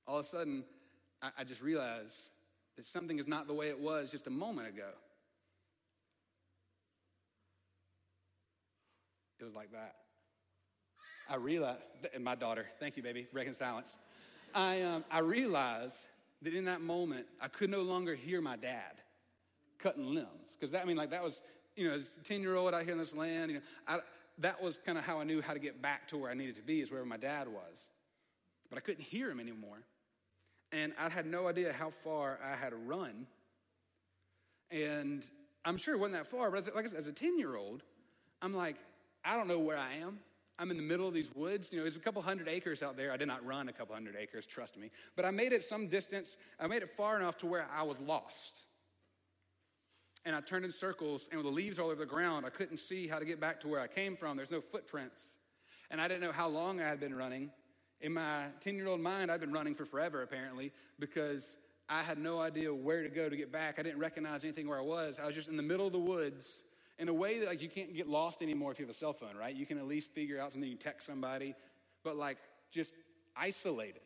All 0.07 0.19
of 0.19 0.25
a 0.25 0.27
sudden, 0.27 0.63
I, 1.23 1.29
I 1.39 1.43
just 1.45 1.61
realized 1.61 2.29
that 2.75 2.85
something 2.85 3.17
is 3.17 3.27
not 3.27 3.47
the 3.47 3.53
way 3.53 3.69
it 3.69 3.79
was 3.79 4.11
just 4.11 4.27
a 4.27 4.31
moment 4.31 4.67
ago. 4.67 4.89
It 9.39 9.45
was 9.45 9.55
like 9.55 9.71
that. 9.71 9.95
I 11.29 11.35
realized, 11.35 11.79
and 12.13 12.23
my 12.23 12.35
daughter, 12.35 12.65
thank 12.79 12.97
you, 12.97 13.03
baby, 13.03 13.27
breaking 13.31 13.53
silence. 13.53 13.87
I, 14.53 14.81
um, 14.81 15.05
I 15.09 15.19
realized 15.19 15.95
that 16.41 16.53
in 16.53 16.65
that 16.65 16.81
moment, 16.81 17.25
I 17.41 17.47
could 17.47 17.69
no 17.69 17.81
longer 17.81 18.13
hear 18.15 18.41
my 18.41 18.57
dad 18.57 19.01
cutting 19.79 20.13
limbs. 20.13 20.55
Because 20.59 20.71
that, 20.71 20.81
I 20.81 20.85
mean, 20.85 20.97
like, 20.97 21.09
that 21.11 21.23
was, 21.23 21.41
you 21.75 21.87
know, 21.87 21.95
as 21.95 22.17
a 22.19 22.23
10 22.23 22.41
year 22.41 22.55
old 22.55 22.73
out 22.73 22.83
here 22.83 22.91
in 22.91 22.97
this 22.97 23.15
land, 23.15 23.51
you 23.51 23.57
know, 23.57 23.63
I, 23.87 23.99
that 24.39 24.61
was 24.61 24.79
kind 24.85 24.97
of 24.97 25.03
how 25.03 25.19
I 25.19 25.23
knew 25.23 25.41
how 25.41 25.53
to 25.53 25.59
get 25.59 25.81
back 25.81 26.07
to 26.09 26.17
where 26.17 26.29
I 26.29 26.33
needed 26.33 26.55
to 26.57 26.61
be, 26.61 26.81
is 26.81 26.91
wherever 26.91 27.07
my 27.07 27.17
dad 27.17 27.47
was. 27.47 27.87
But 28.69 28.77
I 28.77 28.81
couldn't 28.81 29.03
hear 29.03 29.29
him 29.29 29.39
anymore. 29.39 29.79
And 30.73 30.91
I 30.99 31.07
had 31.07 31.27
no 31.27 31.47
idea 31.47 31.71
how 31.71 31.91
far 32.03 32.39
I 32.43 32.55
had 32.55 32.73
run. 32.87 33.27
And 34.71 35.23
I'm 35.63 35.77
sure 35.77 35.93
it 35.93 35.99
wasn't 35.99 36.15
that 36.15 36.27
far, 36.27 36.49
but 36.49 36.57
as, 36.57 36.69
like 36.75 36.85
I 36.85 36.89
said, 36.89 36.99
as 36.99 37.07
a 37.07 37.13
10 37.13 37.37
year 37.37 37.55
old, 37.55 37.83
I'm 38.41 38.53
like, 38.53 38.77
I 39.23 39.37
don't 39.37 39.47
know 39.47 39.59
where 39.59 39.77
I 39.77 39.93
am. 39.97 40.19
I'm 40.59 40.71
in 40.71 40.77
the 40.77 40.83
middle 40.83 41.07
of 41.07 41.13
these 41.13 41.33
woods. 41.35 41.71
You 41.71 41.77
know, 41.77 41.83
there's 41.83 41.95
a 41.95 41.99
couple 41.99 42.21
hundred 42.21 42.47
acres 42.47 42.83
out 42.83 42.97
there. 42.97 43.11
I 43.11 43.17
did 43.17 43.27
not 43.27 43.45
run 43.45 43.69
a 43.69 43.73
couple 43.73 43.93
hundred 43.93 44.15
acres, 44.19 44.45
trust 44.45 44.77
me. 44.77 44.89
But 45.15 45.25
I 45.25 45.31
made 45.31 45.53
it 45.53 45.63
some 45.63 45.87
distance. 45.87 46.37
I 46.59 46.67
made 46.67 46.81
it 46.81 46.89
far 46.97 47.19
enough 47.19 47.37
to 47.37 47.45
where 47.45 47.67
I 47.75 47.83
was 47.83 47.99
lost. 47.99 48.53
And 50.25 50.35
I 50.35 50.41
turned 50.41 50.65
in 50.65 50.71
circles, 50.71 51.27
and 51.31 51.37
with 51.37 51.45
the 51.45 51.51
leaves 51.51 51.79
all 51.79 51.87
over 51.87 51.95
the 51.95 52.05
ground, 52.05 52.45
I 52.45 52.49
couldn't 52.49 52.77
see 52.77 53.07
how 53.07 53.19
to 53.19 53.25
get 53.25 53.39
back 53.39 53.59
to 53.61 53.67
where 53.67 53.81
I 53.81 53.87
came 53.87 54.15
from. 54.15 54.37
There's 54.37 54.51
no 54.51 54.61
footprints. 54.61 55.21
And 55.91 55.99
I 55.99 56.07
didn't 56.07 56.21
know 56.21 56.31
how 56.31 56.47
long 56.47 56.81
I 56.81 56.87
had 56.87 56.99
been 56.99 57.15
running. 57.15 57.51
In 58.03 58.13
my 58.13 58.47
10 58.59 58.75
year 58.75 58.87
old 58.87 58.99
mind, 58.99 59.31
I'd 59.31 59.39
been 59.39 59.53
running 59.53 59.73
for 59.73 59.85
forever, 59.85 60.21
apparently, 60.21 60.73
because 60.99 61.55
I 61.89 62.03
had 62.03 62.17
no 62.17 62.39
idea 62.39 62.73
where 62.73 63.01
to 63.01 63.09
go 63.09 63.29
to 63.29 63.35
get 63.35 63.51
back. 63.51 63.79
I 63.79 63.81
didn't 63.81 63.99
recognize 63.99 64.43
anything 64.43 64.67
where 64.67 64.77
I 64.77 64.83
was. 64.83 65.19
I 65.19 65.25
was 65.25 65.33
just 65.33 65.47
in 65.47 65.55
the 65.55 65.63
middle 65.63 65.87
of 65.87 65.93
the 65.93 65.99
woods 65.99 66.63
in 66.99 67.07
a 67.07 67.13
way 67.13 67.39
that 67.39 67.47
like 67.47 67.61
you 67.61 67.69
can't 67.69 67.95
get 67.95 68.07
lost 68.07 68.41
anymore 68.41 68.73
if 68.73 68.79
you 68.79 68.85
have 68.85 68.93
a 68.93 68.97
cell 68.97 69.13
phone, 69.13 69.37
right? 69.37 69.55
You 69.55 69.65
can 69.65 69.77
at 69.77 69.87
least 69.87 70.11
figure 70.11 70.39
out 70.39 70.51
something, 70.51 70.69
you 70.69 70.75
text 70.75 71.07
somebody, 71.07 71.55
but 72.03 72.17
like 72.17 72.37
just 72.71 72.93
isolated, 73.37 74.01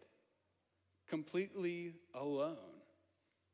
completely 1.10 1.94
alone. 2.14 2.77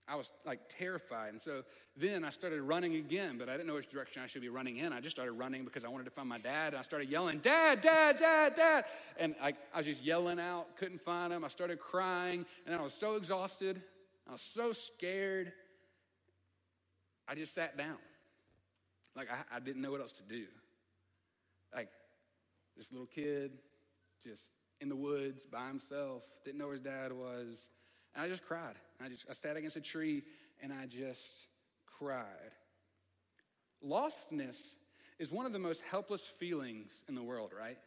I 0.07 0.15
was 0.15 0.31
like 0.45 0.59
terrified. 0.67 1.29
And 1.29 1.41
so 1.41 1.63
then 1.95 2.25
I 2.25 2.29
started 2.29 2.61
running 2.61 2.95
again, 2.95 3.37
but 3.37 3.47
I 3.47 3.53
didn't 3.53 3.67
know 3.67 3.75
which 3.75 3.89
direction 3.89 4.21
I 4.21 4.27
should 4.27 4.41
be 4.41 4.49
running 4.49 4.77
in. 4.77 4.91
I 4.91 4.99
just 4.99 5.15
started 5.15 5.31
running 5.33 5.63
because 5.63 5.85
I 5.85 5.87
wanted 5.87 6.05
to 6.05 6.11
find 6.11 6.27
my 6.27 6.39
dad. 6.39 6.73
And 6.73 6.77
I 6.77 6.81
started 6.81 7.09
yelling, 7.09 7.39
Dad, 7.39 7.81
Dad, 7.81 8.17
Dad, 8.17 8.55
Dad. 8.55 8.85
And 9.17 9.35
I, 9.41 9.53
I 9.73 9.77
was 9.77 9.85
just 9.85 10.03
yelling 10.03 10.39
out, 10.39 10.75
couldn't 10.75 11.01
find 11.01 11.31
him. 11.31 11.45
I 11.45 11.47
started 11.47 11.79
crying, 11.79 12.45
and 12.65 12.75
I 12.75 12.81
was 12.81 12.93
so 12.93 13.15
exhausted. 13.15 13.81
I 14.27 14.33
was 14.33 14.41
so 14.41 14.73
scared. 14.73 15.53
I 17.27 17.35
just 17.35 17.53
sat 17.53 17.77
down. 17.77 17.97
Like 19.15 19.29
I, 19.31 19.55
I 19.55 19.59
didn't 19.59 19.81
know 19.81 19.91
what 19.91 20.01
else 20.01 20.13
to 20.13 20.23
do. 20.23 20.45
Like 21.73 21.89
this 22.75 22.91
little 22.91 23.07
kid, 23.07 23.51
just 24.23 24.41
in 24.81 24.89
the 24.89 24.95
woods 24.95 25.45
by 25.45 25.67
himself, 25.67 26.23
didn't 26.43 26.57
know 26.57 26.65
where 26.65 26.73
his 26.73 26.83
dad 26.83 27.13
was. 27.13 27.69
And 28.15 28.23
I 28.23 28.27
just 28.27 28.45
cried. 28.45 28.75
I 29.03 29.09
just 29.09 29.25
I 29.29 29.33
sat 29.33 29.57
against 29.57 29.75
a 29.75 29.81
tree 29.81 30.23
and 30.61 30.71
I 30.71 30.85
just 30.85 31.47
cried. 31.85 32.51
Lostness 33.85 34.75
is 35.19 35.31
one 35.31 35.45
of 35.45 35.53
the 35.53 35.59
most 35.59 35.81
helpless 35.81 36.21
feelings 36.21 37.03
in 37.07 37.15
the 37.15 37.23
world, 37.23 37.51
right? 37.57 37.77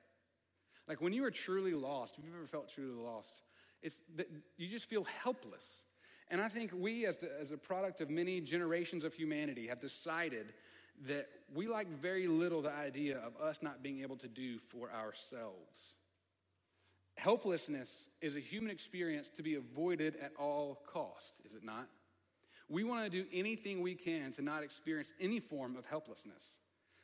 Like 0.88 1.00
when 1.00 1.12
you 1.12 1.24
are 1.24 1.30
truly 1.30 1.72
lost, 1.72 2.14
if 2.18 2.24
you've 2.24 2.34
ever 2.34 2.46
felt 2.46 2.68
truly 2.68 2.94
lost, 2.94 3.42
it's 3.82 4.00
that 4.16 4.28
you 4.56 4.68
just 4.68 4.86
feel 4.86 5.04
helpless. 5.22 5.82
And 6.28 6.40
I 6.40 6.48
think 6.48 6.72
we, 6.74 7.06
as, 7.06 7.16
the, 7.16 7.30
as 7.40 7.52
a 7.52 7.56
product 7.56 8.00
of 8.00 8.10
many 8.10 8.40
generations 8.40 9.04
of 9.04 9.14
humanity, 9.14 9.68
have 9.68 9.80
decided 9.80 10.52
that 11.06 11.28
we 11.54 11.68
like 11.68 11.88
very 12.00 12.26
little 12.26 12.62
the 12.62 12.72
idea 12.72 13.18
of 13.18 13.36
us 13.40 13.60
not 13.62 13.82
being 13.82 14.00
able 14.00 14.16
to 14.16 14.28
do 14.28 14.58
for 14.58 14.90
ourselves. 14.90 15.94
Helplessness 17.16 18.08
is 18.20 18.36
a 18.36 18.40
human 18.40 18.70
experience 18.70 19.30
to 19.30 19.42
be 19.42 19.54
avoided 19.54 20.16
at 20.22 20.32
all 20.38 20.82
costs, 20.86 21.40
is 21.44 21.54
it 21.54 21.64
not? 21.64 21.88
We 22.68 22.84
want 22.84 23.04
to 23.04 23.10
do 23.10 23.26
anything 23.32 23.80
we 23.80 23.94
can 23.94 24.32
to 24.32 24.42
not 24.42 24.62
experience 24.62 25.12
any 25.20 25.40
form 25.40 25.76
of 25.76 25.86
helplessness. 25.86 26.58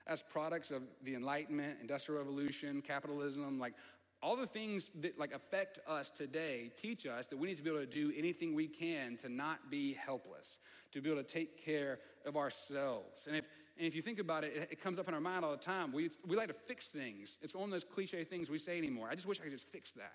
As 0.06 0.20
products 0.20 0.70
of 0.70 0.82
the 1.04 1.14
Enlightenment, 1.14 1.78
Industrial 1.80 2.20
Revolution, 2.20 2.82
capitalism, 2.82 3.58
like 3.58 3.74
all 4.22 4.36
the 4.36 4.46
things 4.46 4.90
that 5.00 5.18
like 5.18 5.32
affect 5.32 5.78
us 5.88 6.10
today 6.10 6.70
teach 6.80 7.06
us 7.06 7.26
that 7.28 7.36
we 7.36 7.48
need 7.48 7.56
to 7.56 7.62
be 7.62 7.70
able 7.70 7.80
to 7.80 7.86
do 7.86 8.12
anything 8.16 8.54
we 8.54 8.68
can 8.68 9.16
to 9.18 9.28
not 9.28 9.70
be 9.70 9.94
helpless, 9.94 10.58
to 10.92 11.00
be 11.00 11.10
able 11.10 11.22
to 11.22 11.28
take 11.28 11.64
care 11.64 11.98
of 12.26 12.36
ourselves. 12.36 13.26
And 13.26 13.36
if 13.36 13.44
and 13.78 13.86
if 13.86 13.94
you 13.94 14.02
think 14.02 14.18
about 14.18 14.44
it, 14.44 14.68
it, 14.70 14.82
comes 14.82 14.98
up 14.98 15.08
in 15.08 15.14
our 15.14 15.20
mind 15.20 15.44
all 15.44 15.50
the 15.50 15.56
time. 15.56 15.92
We, 15.92 16.10
we 16.26 16.36
like 16.36 16.48
to 16.48 16.54
fix 16.54 16.86
things. 16.86 17.38
It's 17.40 17.54
one 17.54 17.64
of 17.64 17.70
those 17.70 17.84
cliche 17.84 18.22
things 18.24 18.50
we 18.50 18.58
say 18.58 18.76
anymore. 18.76 19.08
I 19.10 19.14
just 19.14 19.26
wish 19.26 19.40
I 19.40 19.44
could 19.44 19.52
just 19.52 19.70
fix 19.72 19.92
that, 19.92 20.12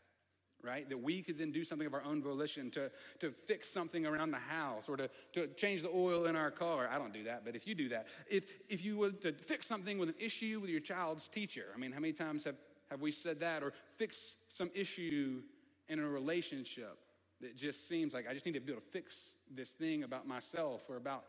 right? 0.64 0.88
That 0.88 1.02
we 1.02 1.24
could 1.24 1.40
then 1.40 1.52
do 1.52 1.64
something 1.64 1.88
of 1.88 1.94
our 1.94 2.04
own 2.04 2.22
volition 2.22 2.70
to, 2.72 2.92
to 3.20 3.32
fix 3.32 3.68
something 3.68 4.06
around 4.06 4.32
the 4.32 4.38
house 4.38 4.88
or 4.88 4.96
to, 4.98 5.10
to 5.34 5.48
change 5.56 5.82
the 5.82 5.90
oil 5.90 6.28
in 6.28 6.36
our 6.36 6.52
car. 6.52 6.88
I 6.92 7.00
don't 7.00 7.14
do 7.14 7.24
that, 7.24 7.46
but 7.46 7.56
if 7.56 7.66
you 7.66 7.74
do 7.74 7.90
that, 7.90 8.08
if, 8.30 8.44
if 8.70 8.86
you 8.86 8.98
were 8.98 9.12
to 9.12 9.34
fix 9.34 9.66
something 9.66 9.98
with 9.98 10.10
an 10.10 10.16
issue 10.20 10.60
with 10.62 10.70
your 10.70 10.80
child's 10.80 11.28
teacher, 11.28 11.66
I 11.74 11.80
mean, 11.80 11.92
how 11.92 12.00
many 12.00 12.14
times 12.14 12.44
have, 12.44 12.58
have 12.92 13.02
we 13.02 13.12
said 13.12 13.40
that? 13.40 13.64
Or 13.64 13.74
fix 13.98 14.36
some 14.50 14.70
issue 14.76 15.42
in 15.90 16.00
a 16.00 16.08
relationship 16.08 17.00
that 17.42 17.58
just 17.58 17.88
seems 17.88 18.14
like 18.14 18.28
I 18.30 18.34
just 18.34 18.46
need 18.46 18.54
to 18.54 18.60
be 18.60 18.72
able 18.72 18.82
to 18.82 18.88
fix 18.88 19.16
this 19.50 19.70
thing 19.72 20.04
about 20.04 20.28
myself 20.28 20.84
or 20.90 20.98
about 20.98 21.26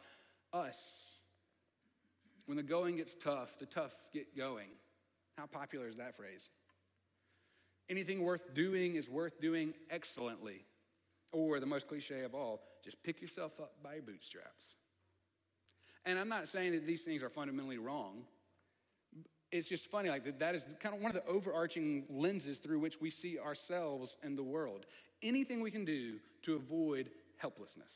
us 0.53 1.08
when 2.49 2.57
the 2.57 2.63
going 2.63 2.97
gets 2.97 3.15
tough, 3.15 3.59
the 3.61 3.67
tough 3.67 3.95
get 4.11 4.35
going. 4.35 4.69
How 5.37 5.45
popular 5.45 5.87
is 5.87 5.97
that 5.97 6.17
phrase? 6.17 6.49
Anything 7.91 8.23
worth 8.23 8.55
doing 8.55 8.95
is 8.95 9.07
worth 9.07 9.39
doing 9.39 9.75
excellently. 9.91 10.65
Or 11.31 11.61
the 11.61 11.67
most 11.67 11.87
cliche 11.87 12.23
of 12.23 12.35
all, 12.35 12.63
just 12.83 13.03
pick 13.03 13.21
yourself 13.21 13.53
up 13.61 13.75
by 13.85 13.95
your 13.95 14.03
bootstraps. 14.03 14.77
And 16.07 16.19
I'm 16.19 16.31
not 16.31 16.49
saying 16.49 16.73
that 16.73 16.87
these 16.87 17.03
things 17.03 17.23
are 17.23 17.29
fundamentally 17.29 17.77
wrong. 17.77 18.23
It's 19.53 19.69
just 19.69 19.91
funny, 19.91 20.09
like 20.09 20.39
that 20.39 20.55
is 20.55 20.65
kind 20.81 20.95
of 20.95 21.03
one 21.03 21.15
of 21.15 21.23
the 21.23 21.31
overarching 21.31 22.05
lenses 22.09 22.57
through 22.57 22.79
which 22.79 22.99
we 22.99 23.11
see 23.11 23.39
ourselves 23.39 24.17
and 24.23 24.39
the 24.39 24.43
world. 24.43 24.87
Anything 25.23 25.61
we 25.61 25.71
can 25.71 25.85
do 25.85 26.15
to 26.45 26.55
avoid 26.55 27.11
helplessness. 27.37 27.93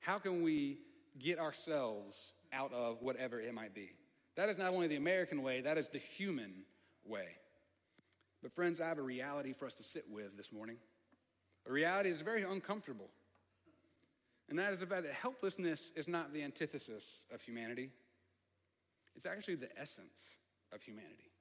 How 0.00 0.18
can 0.18 0.42
we 0.42 0.80
get 1.18 1.38
ourselves 1.38 2.34
out 2.52 2.72
of 2.72 3.02
whatever 3.02 3.40
it 3.40 3.52
might 3.54 3.74
be. 3.74 3.92
That 4.36 4.48
is 4.48 4.58
not 4.58 4.72
only 4.72 4.86
the 4.86 4.96
American 4.96 5.42
way, 5.42 5.60
that 5.60 5.78
is 5.78 5.88
the 5.88 5.98
human 5.98 6.62
way. 7.04 7.26
But, 8.42 8.52
friends, 8.52 8.80
I 8.80 8.86
have 8.86 8.98
a 8.98 9.02
reality 9.02 9.52
for 9.52 9.66
us 9.66 9.74
to 9.74 9.82
sit 9.82 10.04
with 10.08 10.36
this 10.36 10.52
morning. 10.52 10.76
A 11.66 11.72
reality 11.72 12.10
is 12.10 12.20
very 12.20 12.44
uncomfortable. 12.44 13.10
And 14.48 14.58
that 14.58 14.72
is 14.72 14.80
the 14.80 14.86
fact 14.86 15.02
that 15.02 15.12
helplessness 15.12 15.92
is 15.96 16.08
not 16.08 16.32
the 16.32 16.42
antithesis 16.42 17.26
of 17.32 17.42
humanity, 17.42 17.90
it's 19.14 19.26
actually 19.26 19.56
the 19.56 19.68
essence 19.78 20.20
of 20.72 20.80
humanity. 20.80 21.32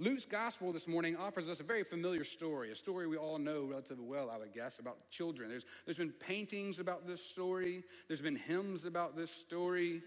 Luke's 0.00 0.24
gospel 0.24 0.72
this 0.72 0.86
morning 0.86 1.16
offers 1.16 1.48
us 1.48 1.58
a 1.58 1.64
very 1.64 1.82
familiar 1.82 2.22
story, 2.22 2.70
a 2.70 2.74
story 2.74 3.08
we 3.08 3.16
all 3.16 3.36
know 3.36 3.64
relatively 3.64 4.04
well, 4.04 4.30
I 4.30 4.38
would 4.38 4.54
guess, 4.54 4.78
about 4.78 5.10
children. 5.10 5.48
There's, 5.48 5.64
there's 5.84 5.96
been 5.96 6.12
paintings 6.12 6.78
about 6.78 7.04
this 7.04 7.20
story, 7.20 7.82
there's 8.06 8.20
been 8.20 8.36
hymns 8.36 8.84
about 8.84 9.16
this 9.16 9.30
story. 9.30 10.02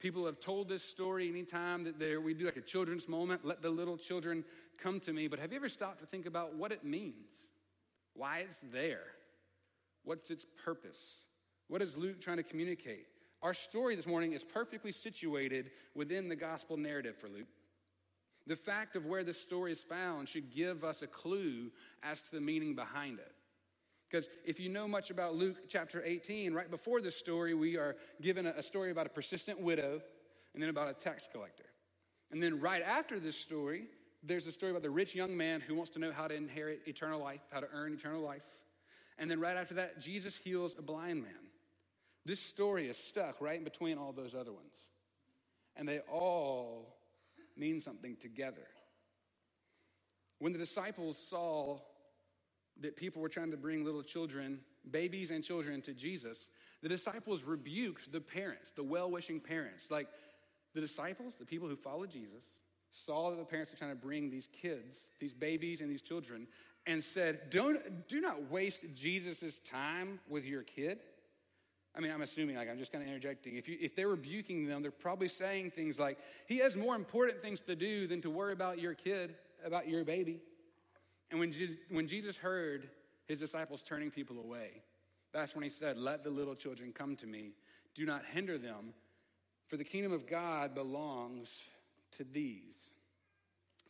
People 0.00 0.26
have 0.26 0.38
told 0.38 0.68
this 0.68 0.82
story 0.82 1.28
anytime 1.28 1.82
that 1.84 1.98
there, 1.98 2.20
we 2.20 2.34
do 2.34 2.44
like 2.44 2.56
a 2.56 2.60
children's 2.60 3.08
moment, 3.08 3.44
let 3.44 3.62
the 3.62 3.70
little 3.70 3.96
children 3.96 4.44
come 4.80 5.00
to 5.00 5.12
me. 5.12 5.26
But 5.26 5.40
have 5.40 5.52
you 5.52 5.56
ever 5.56 5.68
stopped 5.68 6.00
to 6.00 6.06
think 6.06 6.26
about 6.26 6.54
what 6.54 6.70
it 6.70 6.84
means? 6.84 7.30
Why 8.14 8.38
it's 8.38 8.60
there? 8.72 9.02
What's 10.04 10.30
its 10.30 10.46
purpose? 10.64 11.24
What 11.68 11.82
is 11.82 11.96
Luke 11.96 12.20
trying 12.20 12.36
to 12.36 12.44
communicate? 12.44 13.06
Our 13.42 13.54
story 13.54 13.94
this 13.94 14.06
morning 14.06 14.32
is 14.32 14.42
perfectly 14.42 14.90
situated 14.90 15.70
within 15.94 16.28
the 16.28 16.36
gospel 16.36 16.76
narrative 16.76 17.16
for 17.16 17.28
Luke. 17.28 17.46
The 18.48 18.56
fact 18.56 18.96
of 18.96 19.04
where 19.04 19.24
this 19.24 19.38
story 19.38 19.72
is 19.72 19.78
found 19.78 20.26
should 20.26 20.54
give 20.54 20.82
us 20.82 21.02
a 21.02 21.06
clue 21.06 21.70
as 22.02 22.20
to 22.22 22.32
the 22.32 22.40
meaning 22.40 22.74
behind 22.74 23.18
it. 23.18 23.32
Because 24.10 24.26
if 24.46 24.58
you 24.58 24.70
know 24.70 24.88
much 24.88 25.10
about 25.10 25.34
Luke 25.34 25.68
chapter 25.68 26.02
18, 26.02 26.54
right 26.54 26.70
before 26.70 27.02
this 27.02 27.14
story, 27.14 27.52
we 27.52 27.76
are 27.76 27.94
given 28.22 28.46
a 28.46 28.62
story 28.62 28.90
about 28.90 29.04
a 29.04 29.10
persistent 29.10 29.60
widow 29.60 30.00
and 30.54 30.62
then 30.62 30.70
about 30.70 30.88
a 30.88 30.94
tax 30.94 31.28
collector. 31.30 31.66
And 32.30 32.42
then 32.42 32.58
right 32.58 32.82
after 32.82 33.20
this 33.20 33.36
story, 33.36 33.84
there's 34.22 34.46
a 34.46 34.52
story 34.52 34.70
about 34.70 34.82
the 34.82 34.88
rich 34.90 35.14
young 35.14 35.36
man 35.36 35.60
who 35.60 35.74
wants 35.74 35.90
to 35.90 35.98
know 35.98 36.10
how 36.10 36.26
to 36.26 36.34
inherit 36.34 36.80
eternal 36.86 37.20
life, 37.20 37.42
how 37.52 37.60
to 37.60 37.68
earn 37.70 37.92
eternal 37.92 38.22
life. 38.22 38.42
And 39.18 39.30
then 39.30 39.40
right 39.40 39.58
after 39.58 39.74
that, 39.74 40.00
Jesus 40.00 40.38
heals 40.38 40.74
a 40.78 40.82
blind 40.82 41.22
man. 41.22 41.32
This 42.24 42.40
story 42.40 42.88
is 42.88 42.96
stuck 42.96 43.42
right 43.42 43.58
in 43.58 43.64
between 43.64 43.98
all 43.98 44.12
those 44.12 44.34
other 44.34 44.52
ones. 44.52 44.74
And 45.76 45.86
they 45.86 46.00
all 46.10 46.97
mean 47.58 47.80
something 47.80 48.16
together. 48.16 48.66
When 50.38 50.52
the 50.52 50.58
disciples 50.58 51.18
saw 51.18 51.80
that 52.80 52.96
people 52.96 53.20
were 53.20 53.28
trying 53.28 53.50
to 53.50 53.56
bring 53.56 53.84
little 53.84 54.02
children, 54.02 54.60
babies 54.90 55.30
and 55.30 55.42
children, 55.42 55.82
to 55.82 55.92
Jesus, 55.92 56.48
the 56.82 56.88
disciples 56.88 57.42
rebuked 57.42 58.12
the 58.12 58.20
parents, 58.20 58.72
the 58.72 58.84
well 58.84 59.10
wishing 59.10 59.40
parents. 59.40 59.90
Like 59.90 60.08
the 60.74 60.80
disciples, 60.80 61.34
the 61.38 61.44
people 61.44 61.68
who 61.68 61.76
followed 61.76 62.10
Jesus, 62.10 62.44
saw 62.90 63.30
that 63.30 63.36
the 63.36 63.44
parents 63.44 63.72
were 63.72 63.78
trying 63.78 63.90
to 63.90 63.96
bring 63.96 64.30
these 64.30 64.48
kids, 64.52 65.08
these 65.18 65.34
babies 65.34 65.80
and 65.80 65.90
these 65.90 66.02
children, 66.02 66.46
and 66.86 67.02
said, 67.02 67.50
Don't, 67.50 68.08
Do 68.08 68.20
not 68.20 68.50
waste 68.50 68.84
Jesus' 68.94 69.58
time 69.60 70.20
with 70.28 70.44
your 70.44 70.62
kid. 70.62 71.00
I 71.98 72.00
mean, 72.00 72.12
I'm 72.12 72.22
assuming, 72.22 72.54
like, 72.54 72.70
I'm 72.70 72.78
just 72.78 72.92
kind 72.92 73.02
of 73.02 73.08
interjecting. 73.08 73.56
If, 73.56 73.68
you, 73.68 73.76
if 73.80 73.96
they're 73.96 74.08
rebuking 74.08 74.68
them, 74.68 74.82
they're 74.82 74.92
probably 74.92 75.26
saying 75.26 75.72
things 75.72 75.98
like, 75.98 76.16
He 76.46 76.58
has 76.58 76.76
more 76.76 76.94
important 76.94 77.42
things 77.42 77.60
to 77.62 77.74
do 77.74 78.06
than 78.06 78.22
to 78.22 78.30
worry 78.30 78.52
about 78.52 78.78
your 78.78 78.94
kid, 78.94 79.34
about 79.64 79.88
your 79.88 80.04
baby. 80.04 80.40
And 81.32 81.40
when, 81.40 81.50
Je- 81.50 81.76
when 81.90 82.06
Jesus 82.06 82.36
heard 82.36 82.88
his 83.26 83.40
disciples 83.40 83.82
turning 83.82 84.12
people 84.12 84.38
away, 84.38 84.82
that's 85.32 85.56
when 85.56 85.64
he 85.64 85.68
said, 85.68 85.98
Let 85.98 86.22
the 86.22 86.30
little 86.30 86.54
children 86.54 86.92
come 86.92 87.16
to 87.16 87.26
me. 87.26 87.50
Do 87.96 88.06
not 88.06 88.22
hinder 88.32 88.58
them, 88.58 88.94
for 89.66 89.76
the 89.76 89.84
kingdom 89.84 90.12
of 90.12 90.24
God 90.24 90.76
belongs 90.76 91.64
to 92.12 92.24
these. 92.24 92.92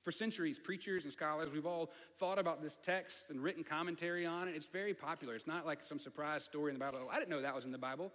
For 0.08 0.12
centuries, 0.12 0.58
preachers 0.58 1.04
and 1.04 1.12
scholars, 1.12 1.50
we've 1.52 1.66
all 1.66 1.90
thought 2.18 2.38
about 2.38 2.62
this 2.62 2.78
text 2.82 3.28
and 3.28 3.42
written 3.42 3.62
commentary 3.62 4.24
on 4.24 4.48
it. 4.48 4.54
It's 4.56 4.64
very 4.64 4.94
popular. 4.94 5.34
It's 5.34 5.46
not 5.46 5.66
like 5.66 5.84
some 5.84 5.98
surprise 5.98 6.42
story 6.42 6.70
in 6.72 6.78
the 6.78 6.82
Bible. 6.82 7.00
Oh, 7.02 7.10
I 7.10 7.18
didn't 7.18 7.28
know 7.28 7.42
that 7.42 7.54
was 7.54 7.66
in 7.66 7.72
the 7.72 7.76
Bible. 7.76 8.10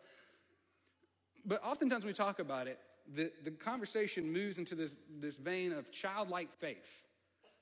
But 1.45 1.63
oftentimes 1.63 2.03
when 2.03 2.09
we 2.09 2.15
talk 2.15 2.39
about 2.39 2.65
it, 2.65 2.79
the, 3.15 3.31
the 3.43 3.51
conversation 3.51 4.33
moves 4.33 4.57
into 4.57 4.73
this, 4.73 4.95
this 5.19 5.35
vein 5.35 5.71
of 5.71 5.91
childlike 5.91 6.51
faith. 6.51 7.03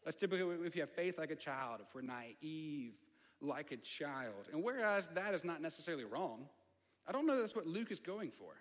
That's 0.05 0.15
typically 0.15 0.65
if 0.65 0.77
you 0.77 0.81
have 0.83 0.91
faith 0.91 1.17
like 1.17 1.31
a 1.31 1.35
child, 1.35 1.81
if 1.81 1.93
we're 1.93 2.01
naive 2.01 2.93
like 3.41 3.73
a 3.73 3.77
child. 3.77 4.47
And 4.53 4.63
whereas 4.63 5.09
that 5.13 5.33
is 5.33 5.43
not 5.43 5.61
necessarily 5.61 6.05
wrong, 6.05 6.45
I 7.05 7.11
don't 7.11 7.27
know 7.27 7.37
that's 7.37 7.53
what 7.53 7.67
Luke 7.67 7.91
is 7.91 7.99
going 7.99 8.31
for. 8.31 8.53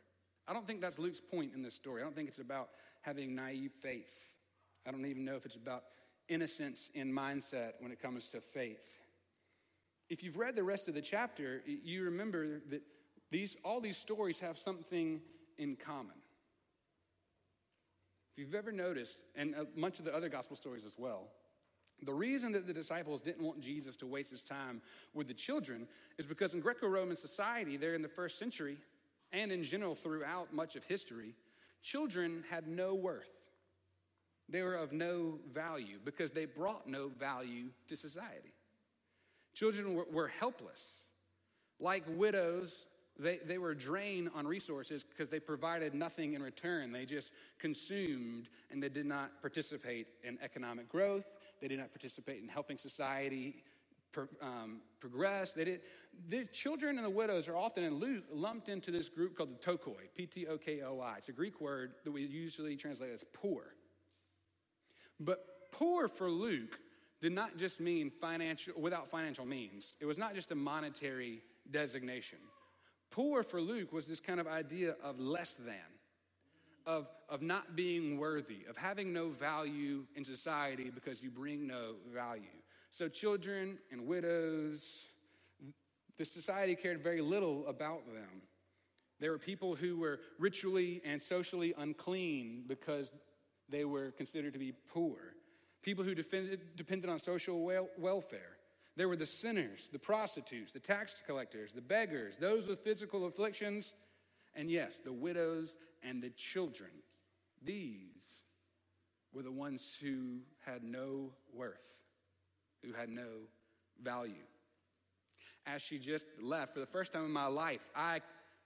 I 0.48 0.52
don't 0.52 0.66
think 0.66 0.80
that's 0.80 0.98
Luke's 0.98 1.20
point 1.20 1.52
in 1.54 1.62
this 1.62 1.74
story. 1.74 2.02
I 2.02 2.04
don't 2.04 2.16
think 2.16 2.28
it's 2.28 2.40
about 2.40 2.70
having 3.02 3.36
naive 3.36 3.70
faith. 3.80 4.29
I 4.86 4.90
don't 4.90 5.04
even 5.06 5.24
know 5.24 5.36
if 5.36 5.44
it's 5.44 5.56
about 5.56 5.84
innocence 6.28 6.90
in 6.94 7.12
mindset 7.12 7.72
when 7.80 7.92
it 7.92 8.00
comes 8.00 8.28
to 8.28 8.40
faith. 8.40 9.00
If 10.08 10.22
you've 10.22 10.36
read 10.36 10.56
the 10.56 10.64
rest 10.64 10.88
of 10.88 10.94
the 10.94 11.02
chapter, 11.02 11.62
you 11.66 12.04
remember 12.04 12.60
that 12.70 12.82
these, 13.30 13.56
all 13.64 13.80
these 13.80 13.96
stories 13.96 14.40
have 14.40 14.58
something 14.58 15.20
in 15.58 15.76
common. 15.76 16.16
If 18.32 18.38
you've 18.38 18.54
ever 18.54 18.72
noticed, 18.72 19.24
and 19.36 19.54
uh, 19.54 19.64
much 19.76 19.98
of 19.98 20.04
the 20.04 20.14
other 20.14 20.28
gospel 20.28 20.56
stories 20.56 20.84
as 20.84 20.94
well, 20.98 21.28
the 22.02 22.12
reason 22.14 22.52
that 22.52 22.66
the 22.66 22.72
disciples 22.72 23.20
didn't 23.20 23.44
want 23.44 23.60
Jesus 23.60 23.94
to 23.96 24.06
waste 24.06 24.30
his 24.30 24.42
time 24.42 24.80
with 25.12 25.28
the 25.28 25.34
children 25.34 25.86
is 26.18 26.26
because 26.26 26.54
in 26.54 26.60
Greco 26.60 26.88
Roman 26.88 27.16
society, 27.16 27.76
there 27.76 27.94
in 27.94 28.02
the 28.02 28.08
first 28.08 28.38
century, 28.38 28.78
and 29.32 29.52
in 29.52 29.62
general 29.62 29.94
throughout 29.94 30.52
much 30.52 30.76
of 30.76 30.84
history, 30.84 31.34
children 31.82 32.42
had 32.50 32.66
no 32.66 32.94
worth. 32.94 33.28
They 34.50 34.62
were 34.62 34.74
of 34.74 34.92
no 34.92 35.38
value 35.52 35.98
because 36.04 36.32
they 36.32 36.44
brought 36.44 36.88
no 36.88 37.08
value 37.18 37.66
to 37.88 37.96
society. 37.96 38.52
Children 39.54 39.94
were, 39.94 40.06
were 40.10 40.28
helpless. 40.28 40.82
Like 41.78 42.04
widows, 42.08 42.86
they, 43.18 43.38
they 43.46 43.58
were 43.58 43.74
drained 43.74 44.30
on 44.34 44.46
resources 44.46 45.04
because 45.04 45.28
they 45.28 45.40
provided 45.40 45.94
nothing 45.94 46.34
in 46.34 46.42
return. 46.42 46.92
They 46.92 47.04
just 47.04 47.30
consumed 47.58 48.48
and 48.70 48.82
they 48.82 48.88
did 48.88 49.06
not 49.06 49.40
participate 49.40 50.08
in 50.24 50.38
economic 50.42 50.88
growth. 50.88 51.24
They 51.60 51.68
did 51.68 51.78
not 51.78 51.90
participate 51.92 52.42
in 52.42 52.48
helping 52.48 52.78
society 52.78 53.62
pro, 54.12 54.26
um, 54.42 54.80
progress. 54.98 55.52
They 55.52 55.64
did. 55.64 55.80
The 56.28 56.44
children 56.46 56.96
and 56.96 57.04
the 57.04 57.10
widows 57.10 57.48
are 57.48 57.56
often 57.56 57.84
in 57.84 58.22
lumped 58.32 58.68
into 58.68 58.90
this 58.90 59.08
group 59.08 59.36
called 59.36 59.50
the 59.58 59.64
tokoi, 59.64 60.08
P 60.16 60.26
T 60.26 60.46
O 60.46 60.58
K 60.58 60.82
O 60.82 61.00
I. 61.00 61.16
It's 61.18 61.28
a 61.28 61.32
Greek 61.32 61.60
word 61.60 61.92
that 62.04 62.10
we 62.10 62.22
usually 62.22 62.76
translate 62.76 63.12
as 63.12 63.24
poor. 63.32 63.74
But 65.20 65.70
poor 65.70 66.08
for 66.08 66.30
Luke 66.30 66.78
did 67.20 67.32
not 67.32 67.58
just 67.58 67.78
mean 67.78 68.10
financial 68.10 68.72
without 68.78 69.10
financial 69.10 69.44
means. 69.44 69.96
It 70.00 70.06
was 70.06 70.16
not 70.16 70.34
just 70.34 70.50
a 70.50 70.54
monetary 70.54 71.42
designation. 71.70 72.38
Poor 73.10 73.42
for 73.42 73.60
Luke 73.60 73.92
was 73.92 74.06
this 74.06 74.20
kind 74.20 74.40
of 74.40 74.46
idea 74.46 74.94
of 75.02 75.20
less 75.20 75.54
than, 75.54 75.74
of, 76.86 77.08
of 77.28 77.42
not 77.42 77.76
being 77.76 78.18
worthy, 78.18 78.60
of 78.68 78.76
having 78.76 79.12
no 79.12 79.28
value 79.28 80.04
in 80.14 80.24
society 80.24 80.90
because 80.94 81.22
you 81.22 81.30
bring 81.30 81.66
no 81.66 81.94
value. 82.14 82.42
So, 82.92 83.08
children 83.08 83.78
and 83.92 84.06
widows, 84.06 85.06
the 86.18 86.24
society 86.24 86.74
cared 86.74 87.02
very 87.02 87.20
little 87.20 87.66
about 87.66 88.06
them. 88.06 88.42
There 89.20 89.30
were 89.30 89.38
people 89.38 89.74
who 89.74 89.98
were 89.98 90.20
ritually 90.38 91.02
and 91.04 91.20
socially 91.20 91.74
unclean 91.76 92.64
because 92.66 93.12
they 93.70 93.84
were 93.84 94.10
considered 94.12 94.52
to 94.52 94.58
be 94.58 94.72
poor, 94.92 95.16
people 95.82 96.04
who 96.04 96.14
defended, 96.14 96.60
depended 96.76 97.10
on 97.10 97.18
social 97.18 97.62
wel- 97.62 97.88
welfare. 97.98 98.56
There 98.96 99.08
were 99.08 99.16
the 99.16 99.26
sinners, 99.26 99.88
the 99.92 99.98
prostitutes, 99.98 100.72
the 100.72 100.80
tax 100.80 101.14
collectors, 101.26 101.72
the 101.72 101.80
beggars, 101.80 102.36
those 102.36 102.66
with 102.66 102.80
physical 102.80 103.26
afflictions, 103.26 103.94
and 104.54 104.70
yes, 104.70 104.98
the 105.04 105.12
widows 105.12 105.76
and 106.02 106.22
the 106.22 106.30
children. 106.30 106.90
These 107.62 108.24
were 109.32 109.42
the 109.42 109.52
ones 109.52 109.96
who 110.00 110.38
had 110.66 110.82
no 110.82 111.30
worth, 111.54 111.78
who 112.84 112.92
had 112.92 113.08
no 113.08 113.28
value. 114.02 114.44
As 115.66 115.82
she 115.82 115.98
just 115.98 116.26
left, 116.40 116.74
for 116.74 116.80
the 116.80 116.86
first 116.86 117.12
time 117.12 117.24
in 117.24 117.30
my 117.30 117.46
life, 117.46 117.80
I 117.94 118.20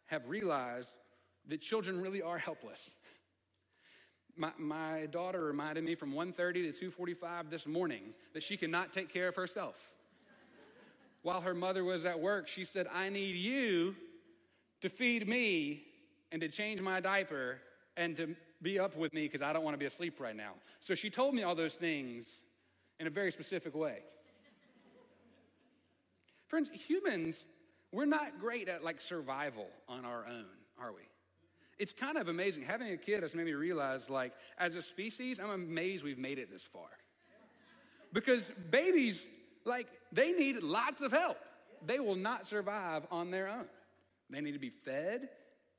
have 0.07 0.27
realized 0.29 0.95
that 1.49 1.61
children 1.61 2.01
really 2.01 2.23
are 2.23 2.39
helpless. 2.39 2.97
My, 4.37 4.51
my 4.59 5.07
daughter 5.07 5.45
reminded 5.45 5.85
me 5.85 5.95
from 5.95 6.13
1.30 6.13 6.77
to 6.77 6.91
2.45 6.91 7.51
this 7.51 7.67
morning 7.67 8.03
that 8.33 8.43
she 8.43 8.57
cannot 8.57 8.93
take 8.93 9.13
care 9.13 9.29
of 9.29 9.37
herself 9.37 9.95
while 11.25 11.41
her 11.41 11.55
mother 11.55 11.85
was 11.85 12.05
at 12.05 12.21
work, 12.21 12.47
she 12.47 12.65
said, 12.65 12.87
I 12.93 13.09
need 13.09 13.35
you 13.35 13.97
to 14.83 14.91
feed 14.91 15.27
me 15.27 15.83
and 16.31 16.41
to 16.43 16.49
change 16.49 16.83
my 16.83 17.01
diaper 17.01 17.61
and 17.97 18.15
to 18.19 18.37
be 18.61 18.79
up 18.79 18.95
with 18.95 19.15
me 19.15 19.23
because 19.23 19.41
I 19.41 19.55
don't 19.55 19.65
want 19.65 19.73
to 19.73 19.79
be 19.79 19.87
asleep 19.87 20.21
right 20.21 20.37
now. 20.37 20.53
So 20.81 20.95
she 20.95 21.09
told 21.09 21.35
me 21.35 21.43
all 21.43 21.55
those 21.55 21.75
things 21.75 22.43
in 23.01 23.07
a 23.07 23.11
very 23.11 23.33
specific 23.33 23.75
way. 23.75 24.01
Friends, 26.47 26.69
humans, 26.71 27.47
we're 27.91 28.05
not 28.05 28.39
great 28.39 28.69
at 28.69 28.85
like 28.85 29.01
survival 29.01 29.69
on 29.89 30.05
our 30.05 30.27
own, 30.29 30.45
are 30.79 30.93
we? 30.93 31.09
It's 31.79 31.93
kind 31.93 32.17
of 32.17 32.29
amazing. 32.29 32.65
Having 32.65 32.93
a 32.93 32.97
kid 32.97 33.23
has 33.23 33.35
made 33.35 33.47
me 33.47 33.55
realize, 33.55 34.09
like, 34.09 34.33
as 34.59 34.75
a 34.75 34.83
species, 34.83 35.41
I'm 35.41 35.51
amazed 35.51 36.05
we've 36.05 36.19
made 36.19 36.39
it 36.39 36.51
this 36.51 36.63
far. 36.63 36.89
Because 38.13 38.51
babies 38.71 39.27
like, 39.65 39.89
they 40.13 40.33
need 40.33 40.63
lots 40.63 41.01
of 41.01 41.13
help. 41.13 41.39
They 41.85 42.01
will 42.01 42.17
not 42.17 42.47
survive 42.47 43.07
on 43.11 43.31
their 43.31 43.49
own. 43.49 43.67
They 44.31 44.41
need 44.41 44.53
to 44.53 44.59
be 44.59 44.71
fed. 44.71 45.29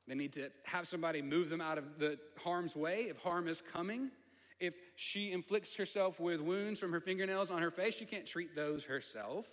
They 0.08 0.16
need 0.16 0.34
to 0.34 0.50
have 0.64 0.88
somebody 0.88 1.22
move 1.22 1.50
them 1.50 1.62
out 1.62 1.78
of 1.78 1.98
the 1.98 2.20
harm's 2.38 2.76
way 2.76 3.08
if 3.10 3.18
harm 3.18 3.48
is 3.48 3.62
coming. 3.74 4.12
If 4.60 4.76
she 4.96 5.32
inflicts 5.32 5.76
herself 5.76 6.20
with 6.20 6.42
wounds 6.42 6.80
from 6.80 6.92
her 6.92 7.00
fingernails 7.00 7.50
on 7.50 7.62
her 7.62 7.72
face, 7.72 7.96
she 7.96 8.06
can't 8.06 8.26
treat 8.26 8.56
those 8.56 8.84
herself. 8.84 9.46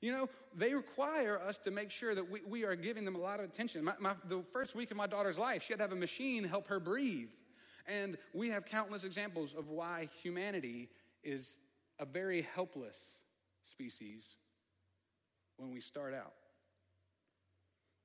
You 0.00 0.12
know, 0.12 0.28
they 0.56 0.72
require 0.72 1.38
us 1.38 1.58
to 1.58 1.70
make 1.70 1.90
sure 1.90 2.14
that 2.14 2.30
we, 2.30 2.40
we 2.46 2.64
are 2.64 2.74
giving 2.74 3.04
them 3.04 3.16
a 3.16 3.18
lot 3.18 3.38
of 3.38 3.44
attention. 3.46 3.84
My, 3.84 3.94
my, 4.00 4.14
the 4.28 4.42
first 4.52 4.74
week 4.74 4.90
of 4.90 4.96
my 4.96 5.06
daughter's 5.06 5.38
life, 5.38 5.62
she 5.62 5.72
had 5.72 5.78
to 5.78 5.84
have 5.84 5.92
a 5.92 5.96
machine 5.96 6.42
help 6.44 6.68
her 6.68 6.80
breathe. 6.80 7.28
And 7.86 8.16
we 8.32 8.48
have 8.50 8.64
countless 8.64 9.04
examples 9.04 9.54
of 9.56 9.68
why 9.68 10.08
humanity 10.22 10.88
is 11.22 11.56
a 11.98 12.06
very 12.06 12.46
helpless 12.54 12.96
species 13.64 14.36
when 15.56 15.70
we 15.70 15.80
start 15.80 16.14
out. 16.14 16.32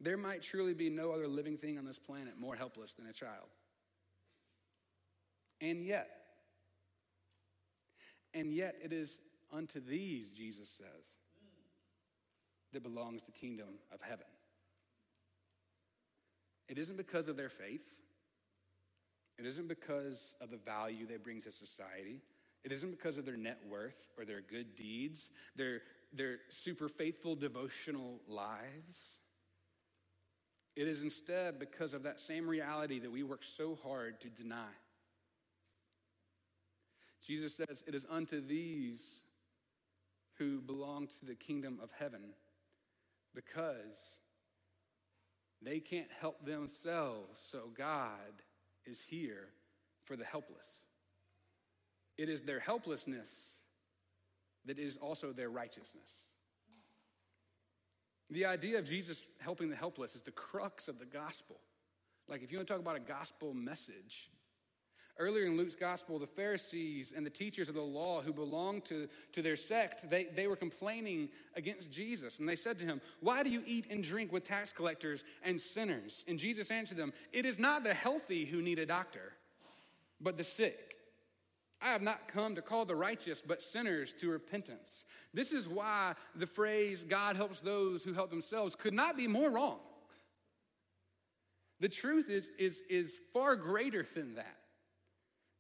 There 0.02 0.18
might 0.18 0.42
truly 0.42 0.74
be 0.74 0.90
no 0.90 1.12
other 1.12 1.28
living 1.28 1.58
thing 1.58 1.78
on 1.78 1.86
this 1.86 1.98
planet 1.98 2.34
more 2.38 2.56
helpless 2.56 2.94
than 2.94 3.08
a 3.08 3.14
child. 3.14 3.48
And 5.62 5.86
yet, 5.86 6.10
and 8.34 8.54
yet 8.54 8.76
it 8.84 8.92
is 8.92 9.22
unto 9.54 9.80
these, 9.80 10.32
Jesus 10.32 10.70
says, 10.70 11.14
that 12.76 12.84
belongs 12.84 13.24
to 13.24 13.32
the 13.32 13.38
kingdom 13.38 13.68
of 13.92 14.00
heaven. 14.02 14.26
It 16.68 16.78
isn't 16.78 16.98
because 16.98 17.28
of 17.28 17.38
their 17.38 17.50
faith. 17.50 17.86
It 19.38 19.46
isn't 19.46 19.68
because 19.68 20.34
of 20.40 20.50
the 20.50 20.58
value 20.58 21.06
they 21.06 21.18
bring 21.18 21.42
to 21.42 21.52
society. 21.52 22.22
It 22.64 22.72
isn't 22.72 22.92
because 22.92 23.18
of 23.18 23.26
their 23.26 23.38
net 23.38 23.60
worth 23.70 24.08
or 24.18 24.26
their 24.26 24.42
good 24.42 24.76
deeds, 24.76 25.30
their, 25.56 25.82
their 26.14 26.38
super 26.50 26.88
faithful 26.88 27.36
devotional 27.36 28.20
lives. 28.28 29.20
It 30.76 30.88
is 30.88 31.02
instead 31.02 31.60
because 31.60 31.94
of 31.94 32.04
that 32.04 32.20
same 32.20 32.48
reality 32.48 33.00
that 33.00 33.12
we 33.12 33.24
work 33.24 33.44
so 33.44 33.78
hard 33.84 34.20
to 34.22 34.30
deny. 34.30 34.74
Jesus 37.26 37.56
says, 37.56 37.84
It 37.88 37.96
is 37.96 38.06
unto 38.10 38.46
these 38.46 39.20
who 40.38 40.60
belong 40.60 41.08
to 41.20 41.26
the 41.26 41.36
kingdom 41.36 41.80
of 41.82 41.90
heaven 41.98 42.22
because 43.36 44.00
they 45.62 45.80
can't 45.80 46.10
help 46.20 46.44
themselves, 46.46 47.40
so 47.52 47.70
God 47.78 48.42
is 48.86 49.02
here 49.08 49.50
for 50.06 50.16
the 50.16 50.24
helpless. 50.24 50.66
It 52.18 52.30
is 52.30 52.42
their 52.42 52.60
helplessness 52.60 53.30
that 54.66 54.80
is 54.80 54.98
also 54.98 55.32
their 55.32 55.50
righteousness. 55.50 56.10
The 58.30 58.46
idea 58.46 58.80
of 58.80 58.86
Jesus 58.86 59.22
helping 59.40 59.70
the 59.70 59.76
helpless 59.76 60.16
is 60.16 60.22
the 60.22 60.32
crux 60.32 60.88
of 60.88 60.98
the 60.98 61.06
gospel. 61.06 61.58
Like, 62.28 62.42
if 62.42 62.52
you 62.52 62.58
want 62.58 62.68
to 62.68 62.74
talk 62.74 62.82
about 62.82 62.96
a 62.96 63.00
gospel 63.00 63.54
message, 63.54 64.30
earlier 65.18 65.46
in 65.46 65.58
Luke's 65.58 65.76
gospel, 65.76 66.20
the 66.20 66.28
Pharisees 66.28 67.14
and 67.16 67.26
the 67.26 67.30
teachers 67.30 67.70
of 67.70 67.76
the 67.76 67.82
law 67.82 68.22
who 68.22 68.34
belonged 68.34 68.86
to, 68.86 69.08
to 69.32 69.42
their 69.42 69.56
sect, 69.56 70.10
they, 70.10 70.26
they 70.36 70.48
were 70.48 70.56
complaining 70.56 71.30
against 71.56 71.90
Jesus. 71.90 72.40
And 72.40 72.48
they 72.48 72.56
said 72.56 72.78
to 72.80 72.86
him, 72.86 73.02
Why 73.22 73.44
do 73.44 73.50
you 73.50 73.64
eat 73.66 73.88
and 73.90 74.04
drink 74.04 74.32
with 74.32 74.44
tax 74.44 74.72
collectors 74.72 75.24
and 75.44 75.60
sinners? 75.60 76.26
And 76.28 76.38
Jesus 76.38 76.72
answered 76.72 76.98
them, 76.98 77.14
It 77.32 77.46
is 77.46 77.60
not 77.60 77.84
the 77.84 77.94
healthy 77.94 78.46
who 78.46 78.62
need 78.62 78.80
a 78.80 78.86
doctor, 78.86 79.34
but 80.20 80.38
the 80.38 80.44
sick. 80.44 80.96
I 81.82 81.92
have 81.92 82.02
not 82.02 82.28
come 82.28 82.56
to 82.56 82.62
call 82.62 82.86
the 82.86 82.96
righteous, 82.96 83.44
but 83.46 83.62
sinners 83.62 84.14
to 84.20 84.30
repentance. 84.30 85.06
This 85.34 85.52
is 85.52 85.68
why 85.68 86.16
the 86.34 86.48
phrase, 86.48 87.06
God 87.08 87.36
helps 87.36 87.62
those 87.62 88.04
who 88.04 88.14
help 88.14 88.30
themselves, 88.30 88.76
could 88.76 88.94
not 88.94 89.18
be 89.18 89.28
more 89.28 89.52
wrong. 89.52 89.80
The 91.80 91.90
truth 91.90 92.30
is, 92.30 92.50
is, 92.58 92.82
is 92.90 93.18
far 93.34 93.56
greater 93.56 94.08
than 94.16 94.36
that. 94.36 94.58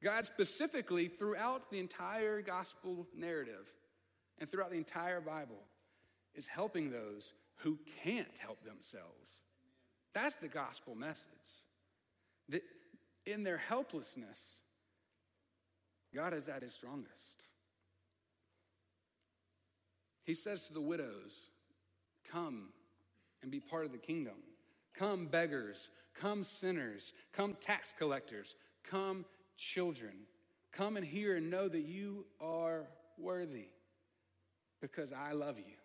God 0.06 0.24
specifically, 0.24 1.08
throughout 1.08 1.72
the 1.72 1.80
entire 1.80 2.40
gospel 2.40 3.08
narrative 3.18 3.66
and 4.38 4.50
throughout 4.52 4.70
the 4.70 4.78
entire 4.78 5.20
Bible, 5.20 5.64
is 6.36 6.46
helping 6.46 6.92
those 6.92 7.34
who 7.56 7.80
can't 8.04 8.38
help 8.38 8.64
themselves. 8.64 9.42
That's 10.14 10.36
the 10.36 10.48
gospel 10.48 10.94
message. 10.94 11.26
That 12.50 12.62
in 13.26 13.44
their 13.44 13.58
helplessness, 13.58 14.38
God 16.14 16.36
is 16.36 16.48
at 16.50 16.62
his 16.62 16.76
strongest. 16.76 17.12
He 20.24 20.36
says 20.36 20.68
to 20.68 20.74
the 20.74 20.82
widows, 20.82 21.34
Come 22.32 22.70
and 23.42 23.50
be 23.50 23.60
part 23.60 23.86
of 23.86 23.92
the 23.92 23.98
kingdom. 23.98 24.36
Come, 24.94 25.26
beggars. 25.26 25.90
Come, 26.14 26.44
sinners. 26.44 27.14
Come, 27.34 27.58
tax 27.60 27.92
collectors. 27.98 28.54
Come, 28.84 29.26
children. 29.58 30.14
Come 30.74 30.98
and 30.98 31.06
hear 31.06 31.36
and 31.36 31.50
know 31.50 31.68
that 31.68 31.86
you 31.86 32.26
are 32.42 32.88
worthy 33.18 33.68
because 34.82 35.12
I 35.14 35.32
love 35.32 35.58
you. 35.58 35.76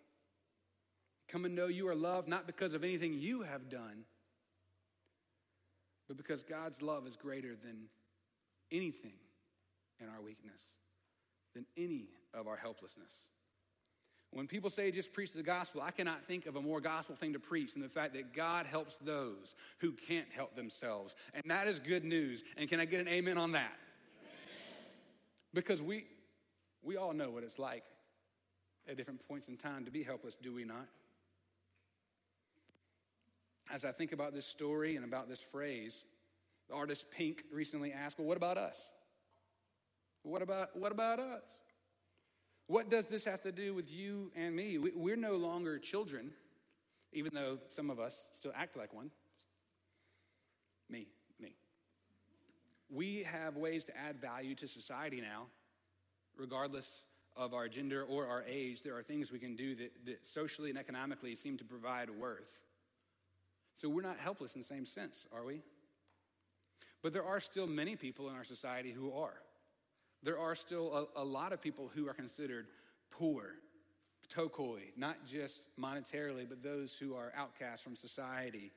Come 1.29 1.45
and 1.45 1.55
know 1.55 1.67
you 1.67 1.87
are 1.87 1.95
loved 1.95 2.27
not 2.27 2.45
because 2.45 2.73
of 2.73 2.83
anything 2.83 3.13
you 3.13 3.43
have 3.43 3.69
done, 3.69 4.03
but 6.07 6.17
because 6.17 6.43
God's 6.43 6.81
love 6.81 7.07
is 7.07 7.15
greater 7.15 7.55
than 7.55 7.85
anything 8.71 9.13
in 10.01 10.07
our 10.07 10.21
weakness, 10.21 10.59
than 11.55 11.65
any 11.77 12.09
of 12.33 12.47
our 12.47 12.57
helplessness. 12.57 13.13
When 14.33 14.47
people 14.47 14.69
say 14.69 14.91
just 14.91 15.11
preach 15.11 15.33
the 15.33 15.43
gospel, 15.43 15.81
I 15.81 15.91
cannot 15.91 16.23
think 16.23 16.45
of 16.45 16.55
a 16.55 16.61
more 16.61 16.79
gospel 16.79 17.15
thing 17.15 17.33
to 17.33 17.39
preach 17.39 17.73
than 17.73 17.81
the 17.81 17.89
fact 17.89 18.13
that 18.13 18.33
God 18.33 18.65
helps 18.65 18.97
those 18.97 19.55
who 19.79 19.91
can't 19.91 20.27
help 20.33 20.55
themselves. 20.55 21.15
And 21.33 21.43
that 21.47 21.67
is 21.67 21.79
good 21.79 22.05
news. 22.05 22.43
And 22.55 22.69
can 22.69 22.79
I 22.79 22.85
get 22.85 23.01
an 23.01 23.09
amen 23.09 23.37
on 23.37 23.51
that? 23.51 23.73
Amen. 24.21 24.85
Because 25.53 25.81
we, 25.81 26.05
we 26.81 26.95
all 26.95 27.13
know 27.13 27.29
what 27.29 27.43
it's 27.43 27.59
like 27.59 27.83
at 28.87 28.95
different 28.95 29.27
points 29.27 29.49
in 29.49 29.57
time 29.57 29.83
to 29.83 29.91
be 29.91 30.01
helpless, 30.01 30.35
do 30.35 30.53
we 30.53 30.63
not? 30.63 30.87
As 33.69 33.83
I 33.83 33.91
think 33.91 34.13
about 34.13 34.33
this 34.33 34.45
story 34.45 34.95
and 34.95 35.03
about 35.03 35.27
this 35.27 35.39
phrase, 35.51 36.05
the 36.69 36.75
artist 36.75 37.05
Pink 37.11 37.43
recently 37.51 37.91
asked, 37.91 38.17
Well, 38.17 38.27
what 38.27 38.37
about 38.37 38.57
us? 38.57 38.81
What 40.23 40.41
about, 40.41 40.75
what 40.75 40.91
about 40.91 41.19
us? 41.19 41.43
What 42.71 42.89
does 42.89 43.07
this 43.07 43.25
have 43.25 43.41
to 43.41 43.51
do 43.51 43.73
with 43.73 43.91
you 43.91 44.31
and 44.33 44.55
me? 44.55 44.77
We're 44.77 45.17
no 45.17 45.35
longer 45.35 45.77
children, 45.77 46.31
even 47.11 47.33
though 47.33 47.57
some 47.67 47.89
of 47.89 47.99
us 47.99 48.15
still 48.31 48.53
act 48.55 48.77
like 48.77 48.93
one. 48.93 49.11
Me, 50.89 51.05
me. 51.37 51.53
We 52.89 53.23
have 53.23 53.57
ways 53.57 53.83
to 53.85 53.97
add 53.97 54.21
value 54.21 54.55
to 54.55 54.69
society 54.69 55.19
now, 55.19 55.47
regardless 56.37 57.03
of 57.35 57.53
our 57.53 57.67
gender 57.67 58.05
or 58.05 58.25
our 58.25 58.45
age. 58.47 58.83
There 58.83 58.95
are 58.95 59.03
things 59.03 59.33
we 59.33 59.39
can 59.39 59.57
do 59.57 59.75
that, 59.75 59.91
that 60.05 60.25
socially 60.25 60.69
and 60.69 60.79
economically 60.79 61.35
seem 61.35 61.57
to 61.57 61.65
provide 61.65 62.09
worth. 62.09 62.57
So 63.75 63.89
we're 63.89 64.01
not 64.01 64.17
helpless 64.17 64.55
in 64.55 64.61
the 64.61 64.67
same 64.67 64.85
sense, 64.85 65.25
are 65.33 65.43
we? 65.43 65.61
But 67.03 67.11
there 67.11 67.25
are 67.25 67.41
still 67.41 67.67
many 67.67 67.97
people 67.97 68.29
in 68.29 68.35
our 68.37 68.45
society 68.45 68.93
who 68.93 69.11
are. 69.11 69.41
There 70.23 70.39
are 70.39 70.55
still 70.55 71.09
a, 71.15 71.21
a 71.21 71.23
lot 71.23 71.53
of 71.53 71.61
people 71.61 71.89
who 71.93 72.07
are 72.07 72.13
considered 72.13 72.67
poor, 73.09 73.55
tokoi, 74.33 74.81
not 74.95 75.17
just 75.25 75.67
monetarily, 75.79 76.47
but 76.47 76.63
those 76.63 76.95
who 76.95 77.15
are 77.15 77.33
outcasts 77.35 77.81
from 77.81 77.95
society, 77.95 78.71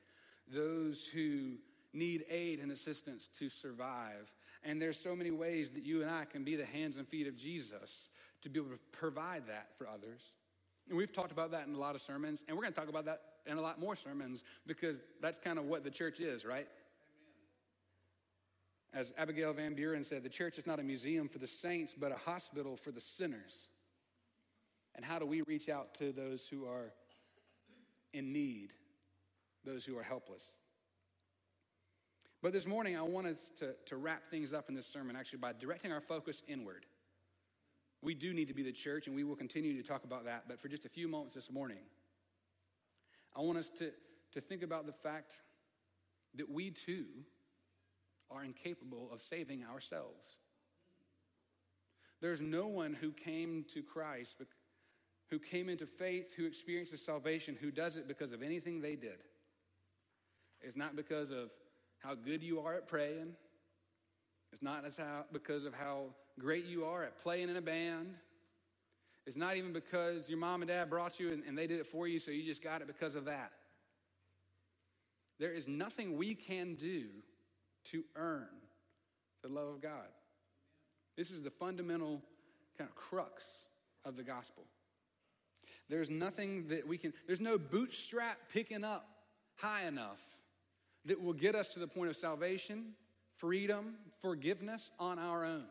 those 0.53 1.07
who 1.07 1.53
need 1.93 2.25
aid 2.29 2.59
and 2.59 2.71
assistance 2.71 3.29
to 3.39 3.49
survive. 3.49 4.31
And 4.63 4.81
there's 4.81 4.99
so 4.99 5.15
many 5.15 5.31
ways 5.31 5.69
that 5.71 5.85
you 5.85 6.01
and 6.01 6.11
I 6.11 6.25
can 6.25 6.43
be 6.43 6.55
the 6.55 6.65
hands 6.65 6.97
and 6.97 7.07
feet 7.07 7.27
of 7.27 7.37
Jesus 7.37 8.09
to 8.41 8.49
be 8.49 8.59
able 8.59 8.71
to 8.71 8.79
provide 8.91 9.43
that 9.47 9.69
for 9.77 9.87
others. 9.87 10.33
And 10.89 10.97
we've 10.97 11.13
talked 11.13 11.31
about 11.31 11.51
that 11.51 11.67
in 11.67 11.73
a 11.73 11.79
lot 11.79 11.95
of 11.95 12.01
sermons, 12.01 12.43
and 12.47 12.55
we're 12.55 12.63
going 12.63 12.73
to 12.73 12.79
talk 12.79 12.89
about 12.89 13.05
that 13.05 13.21
in 13.47 13.57
a 13.57 13.61
lot 13.61 13.79
more 13.79 13.95
sermons 13.95 14.43
because 14.67 14.97
that's 15.21 15.39
kind 15.39 15.57
of 15.57 15.65
what 15.65 15.83
the 15.83 15.89
church 15.89 16.19
is, 16.19 16.45
right? 16.45 16.67
As 18.95 19.11
Abigail 19.17 19.51
Van 19.51 19.73
Buren 19.73 20.05
said, 20.05 20.23
the 20.23 20.29
church 20.29 20.57
is 20.57 20.65
not 20.65 20.79
a 20.79 20.83
museum 20.83 21.27
for 21.27 21.37
the 21.37 21.47
saints, 21.47 21.93
but 21.99 22.13
a 22.13 22.15
hospital 22.15 22.77
for 22.77 22.91
the 22.91 23.01
sinners. 23.01 23.67
And 24.95 25.03
how 25.03 25.19
do 25.19 25.25
we 25.25 25.41
reach 25.41 25.67
out 25.67 25.93
to 25.95 26.13
those 26.13 26.47
who 26.47 26.65
are 26.65 26.93
in 28.13 28.31
need, 28.31 28.71
those 29.65 29.83
who 29.83 29.97
are 29.97 30.03
helpless? 30.03 30.43
But 32.41 32.53
this 32.53 32.65
morning, 32.65 32.95
I 32.95 33.01
want 33.01 33.27
us 33.27 33.51
to, 33.59 33.73
to 33.87 33.97
wrap 33.97 34.29
things 34.31 34.53
up 34.53 34.69
in 34.69 34.75
this 34.75 34.87
sermon 34.87 35.17
actually 35.17 35.39
by 35.39 35.51
directing 35.51 35.91
our 35.91 35.99
focus 35.99 36.41
inward. 36.47 36.85
We 38.01 38.13
do 38.13 38.33
need 38.33 38.47
to 38.47 38.53
be 38.53 38.63
the 38.63 38.71
church, 38.71 39.07
and 39.07 39.15
we 39.15 39.25
will 39.25 39.35
continue 39.35 39.75
to 39.81 39.85
talk 39.85 40.05
about 40.05 40.23
that. 40.23 40.45
But 40.47 40.61
for 40.61 40.69
just 40.69 40.85
a 40.85 40.89
few 40.89 41.09
moments 41.09 41.35
this 41.35 41.51
morning, 41.51 41.79
I 43.35 43.41
want 43.41 43.57
us 43.57 43.69
to, 43.71 43.91
to 44.31 44.39
think 44.39 44.63
about 44.63 44.85
the 44.85 44.93
fact 44.93 45.33
that 46.35 46.49
we 46.49 46.71
too 46.71 47.07
are 48.31 48.43
incapable 48.43 49.09
of 49.13 49.21
saving 49.21 49.63
ourselves. 49.63 50.37
There's 52.21 52.41
no 52.41 52.67
one 52.67 52.93
who 52.93 53.11
came 53.11 53.65
to 53.73 53.83
Christ, 53.83 54.35
who 55.29 55.39
came 55.39 55.69
into 55.69 55.85
faith, 55.85 56.33
who 56.35 56.45
experiences 56.45 57.03
salvation, 57.03 57.57
who 57.59 57.71
does 57.71 57.95
it 57.95 58.07
because 58.07 58.31
of 58.31 58.41
anything 58.41 58.81
they 58.81 58.95
did. 58.95 59.19
It's 60.61 60.77
not 60.77 60.95
because 60.95 61.29
of 61.29 61.51
how 61.99 62.15
good 62.15 62.41
you 62.41 62.59
are 62.61 62.75
at 62.75 62.87
praying. 62.87 63.33
It's 64.51 64.61
not 64.61 64.85
as 64.85 64.97
how, 64.97 65.25
because 65.33 65.65
of 65.65 65.73
how 65.73 66.05
great 66.39 66.65
you 66.65 66.85
are 66.85 67.03
at 67.03 67.21
playing 67.21 67.49
in 67.49 67.57
a 67.57 67.61
band. 67.61 68.15
It's 69.27 69.35
not 69.35 69.57
even 69.57 69.73
because 69.73 70.29
your 70.29 70.37
mom 70.37 70.61
and 70.61 70.69
dad 70.69 70.89
brought 70.89 71.19
you 71.19 71.31
and, 71.33 71.43
and 71.47 71.57
they 71.57 71.67
did 71.67 71.79
it 71.79 71.87
for 71.87 72.07
you, 72.07 72.19
so 72.19 72.31
you 72.31 72.43
just 72.43 72.63
got 72.63 72.81
it 72.81 72.87
because 72.87 73.15
of 73.15 73.25
that. 73.25 73.51
There 75.39 75.51
is 75.51 75.67
nothing 75.67 76.17
we 76.17 76.35
can 76.35 76.75
do 76.75 77.07
to 77.91 78.03
earn 78.15 78.47
the 79.41 79.49
love 79.49 79.67
of 79.67 79.81
God. 79.81 80.07
This 81.17 81.31
is 81.31 81.41
the 81.41 81.49
fundamental 81.49 82.21
kind 82.77 82.89
of 82.89 82.95
crux 82.95 83.43
of 84.03 84.17
the 84.17 84.23
gospel. 84.23 84.63
There's 85.89 86.09
nothing 86.09 86.67
that 86.69 86.87
we 86.87 86.97
can, 86.97 87.13
there's 87.27 87.39
no 87.39 87.57
bootstrap 87.57 88.37
picking 88.51 88.83
up 88.83 89.07
high 89.55 89.85
enough 89.85 90.19
that 91.05 91.21
will 91.21 91.33
get 91.33 91.55
us 91.55 91.67
to 91.69 91.79
the 91.79 91.87
point 91.87 92.09
of 92.09 92.17
salvation, 92.17 92.93
freedom, 93.37 93.95
forgiveness 94.21 94.89
on 94.99 95.19
our 95.19 95.45
own. 95.45 95.65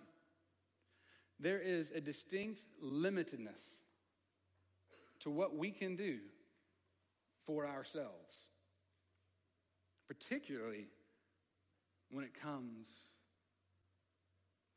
There 1.40 1.58
is 1.58 1.90
a 1.90 2.00
distinct 2.00 2.60
limitedness 2.82 3.74
to 5.20 5.30
what 5.30 5.56
we 5.56 5.70
can 5.70 5.96
do 5.96 6.18
for 7.46 7.66
ourselves, 7.66 8.50
particularly 10.06 10.86
when 12.14 12.24
it 12.24 12.40
comes 12.40 12.86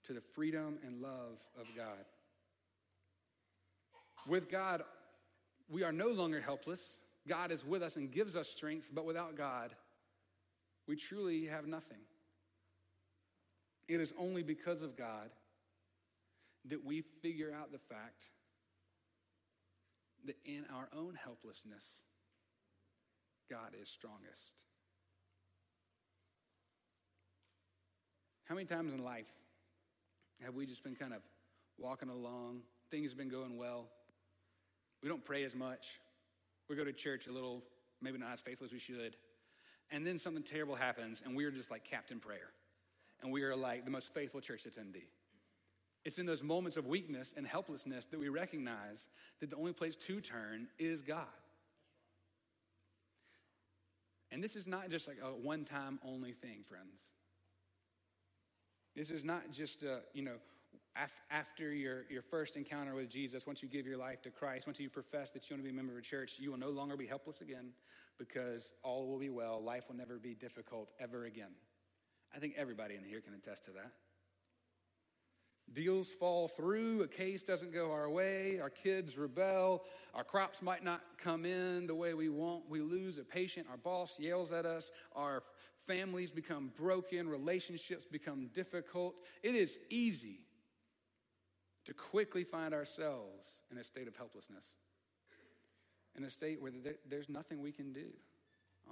to 0.08 0.13
the 0.13 0.21
freedom 0.34 0.80
and 0.84 1.00
love 1.04 1.38
of 1.60 1.67
God. 1.76 2.04
With 4.28 4.50
God, 4.50 4.82
we 5.69 5.84
are 5.84 5.91
no 5.91 6.08
longer 6.08 6.41
helpless. 6.41 7.00
God 7.28 7.52
is 7.52 7.63
with 7.63 7.84
us 7.84 7.95
and 7.95 8.12
gives 8.12 8.36
us 8.36 8.50
strength, 8.50 8.89
but 8.91 9.06
without 9.06 9.38
God, 9.38 9.76
we 10.88 10.95
truly 10.95 11.45
have 11.45 11.67
nothing. 11.67 12.00
It 13.88 14.02
is 14.02 14.13
only 14.17 14.41
because 14.41 14.82
of 14.82 14.97
God 14.97 15.30
that 16.65 16.84
we 16.84 17.04
figure 17.21 17.54
out 17.54 17.71
the 17.71 17.78
fact 17.78 18.23
that 20.26 20.38
in 20.43 20.65
our 20.73 20.89
own 20.97 21.15
helplessness, 21.23 21.86
God 23.47 23.73
is 23.80 23.88
strongest. 23.89 24.66
How 28.48 28.56
many 28.56 28.66
times 28.66 28.94
in 28.94 29.04
life 29.04 29.28
have 30.42 30.56
we 30.56 30.66
just 30.66 30.84
been 30.84 30.96
kind 30.96 31.14
of 31.14 31.22
walking 31.78 32.10
along? 32.10 32.62
Things 32.90 33.12
have 33.12 33.18
been 33.18 33.30
going 33.30 33.58
well. 33.58 33.88
We 35.04 35.10
don't 35.10 35.24
pray 35.24 35.44
as 35.44 35.54
much. 35.54 36.00
We 36.70 36.76
go 36.76 36.86
to 36.86 36.94
church 36.94 37.28
a 37.28 37.32
little, 37.32 37.62
maybe 38.02 38.18
not 38.18 38.32
as 38.32 38.40
faithful 38.40 38.66
as 38.66 38.72
we 38.72 38.80
should. 38.80 39.18
And 39.92 40.08
then 40.08 40.18
something 40.18 40.44
terrible 40.44 40.76
happens, 40.76 41.22
and 41.26 41.36
we're 41.36 41.52
just 41.52 41.72
like 41.72 41.84
Captain 41.84 42.20
Prayer. 42.20 42.52
And 43.22 43.32
we 43.32 43.44
are 43.44 43.56
like 43.56 43.84
the 43.84 43.92
most 43.92 44.14
faithful 44.14 44.40
church 44.40 44.64
attendee. 44.64 45.08
It's 46.06 46.20
in 46.20 46.26
those 46.26 46.44
moments 46.44 46.78
of 46.78 46.88
weakness 46.88 47.34
and 47.36 47.46
helplessness 47.46 48.06
that 48.06 48.20
we 48.20 48.30
recognize 48.30 49.10
that 49.42 49.50
the 49.50 49.58
only 49.58 49.74
place 49.74 49.98
to 49.98 50.22
turn 50.22 50.68
is 50.80 51.02
God. 51.02 51.26
And 54.32 54.42
this 54.42 54.56
is 54.56 54.68
not 54.68 54.90
just 54.90 55.08
like 55.08 55.18
a 55.22 55.28
one 55.28 55.66
time 55.66 56.00
only 56.06 56.32
thing, 56.32 56.60
friends. 56.68 57.12
This 58.98 59.12
is 59.12 59.24
not 59.24 59.52
just, 59.52 59.84
a, 59.84 60.00
you 60.16 60.24
know, 60.24 60.38
af- 60.96 61.22
after 61.30 61.72
your, 61.72 62.06
your 62.10 62.24
first 62.24 62.56
encounter 62.56 62.96
with 62.96 63.12
Jesus, 63.12 63.46
once 63.46 63.62
you 63.62 63.70
give 63.70 63.86
your 63.86 63.96
life 63.96 64.24
to 64.24 64.32
Christ, 64.32 64.66
once 64.66 64.80
you 64.80 64.90
profess 64.90 65.30
that 65.32 65.48
you 65.48 65.56
want 65.56 65.64
to 65.64 65.66
be 65.66 65.70
a 65.70 65.78
member 65.78 65.94
of 65.94 66.00
a 66.00 66.02
church, 66.02 66.38
you 66.40 66.50
will 66.50 66.58
no 66.58 66.72
longer 66.72 66.98
be 66.98 67.06
helpless 67.06 67.42
again 67.42 67.70
because 68.18 68.74
all 68.82 69.08
will 69.08 69.20
be 69.20 69.30
well. 69.30 69.64
Life 69.64 69.84
will 69.88 69.96
never 69.96 70.18
be 70.18 70.34
difficult 70.34 70.90
ever 71.00 71.26
again. 71.26 71.52
I 72.36 72.40
think 72.40 72.56
everybody 72.58 72.96
in 72.96 73.04
here 73.04 73.22
can 73.22 73.36
attest 73.36 73.66
to 73.66 73.72
that. 73.74 73.92
Deals 75.74 76.08
fall 76.08 76.48
through, 76.48 77.04
a 77.04 77.08
case 77.08 77.44
doesn't 77.44 77.74
go 77.74 77.92
our 77.92 78.10
way, 78.10 78.58
our 78.60 78.70
kids 78.70 79.16
rebel, 79.16 79.84
our 80.16 80.24
crops 80.24 80.62
might 80.62 80.84
not 80.84 81.02
come 81.22 81.46
in 81.46 81.86
the 81.86 81.94
way 81.94 82.14
we 82.14 82.30
want, 82.30 82.64
we 82.70 82.80
lose 82.80 83.18
a 83.18 83.24
patient, 83.24 83.68
our 83.70 83.78
boss 83.78 84.16
yells 84.18 84.52
at 84.54 84.66
us, 84.66 84.92
our 85.14 85.44
families 85.88 86.32
become 86.32 86.71
broken, 86.78 87.28
relationships 87.28 88.06
become 88.06 88.50
difficult. 88.54 89.15
It 89.41 89.56
is 89.56 89.80
easy 89.89 90.41
to 91.86 91.93
quickly 91.93 92.43
find 92.43 92.73
ourselves 92.73 93.47
in 93.71 93.78
a 93.78 93.84
state 93.84 94.08
of 94.08 94.15
helplessness, 94.15 94.65
in 96.17 96.26
a 96.26 96.30
state 96.30 96.62
where 96.62 96.71
there's 97.10 97.30
nothing 97.30 97.62
we 97.62 97.71
can 97.71 97.93
do 97.93 98.08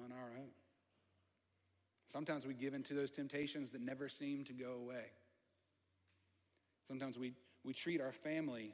on 0.03 0.11
our 0.11 0.31
own. 0.37 0.49
Sometimes 2.11 2.45
we 2.45 2.53
give 2.53 2.73
into 2.73 2.93
those 2.93 3.11
temptations 3.11 3.71
that 3.71 3.81
never 3.81 4.07
seem 4.07 4.45
to 4.45 4.53
go 4.53 4.73
away. 4.73 5.05
Sometimes 6.87 7.17
we, 7.17 7.33
we 7.63 7.73
treat 7.73 7.99
our 7.99 8.13
family 8.13 8.73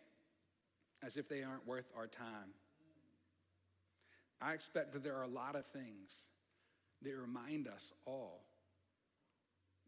as 1.04 1.18
if 1.18 1.28
they 1.28 1.42
aren't 1.42 1.66
worth 1.66 1.90
our 1.98 2.08
time. 2.08 2.54
I 4.42 4.54
expect 4.54 4.94
that 4.94 5.04
there 5.04 5.16
are 5.16 5.24
a 5.24 5.28
lot 5.28 5.56
of 5.56 5.66
things 5.68 6.12
that 7.04 7.18
remind 7.18 7.68
us 7.68 7.92
all 8.06 8.44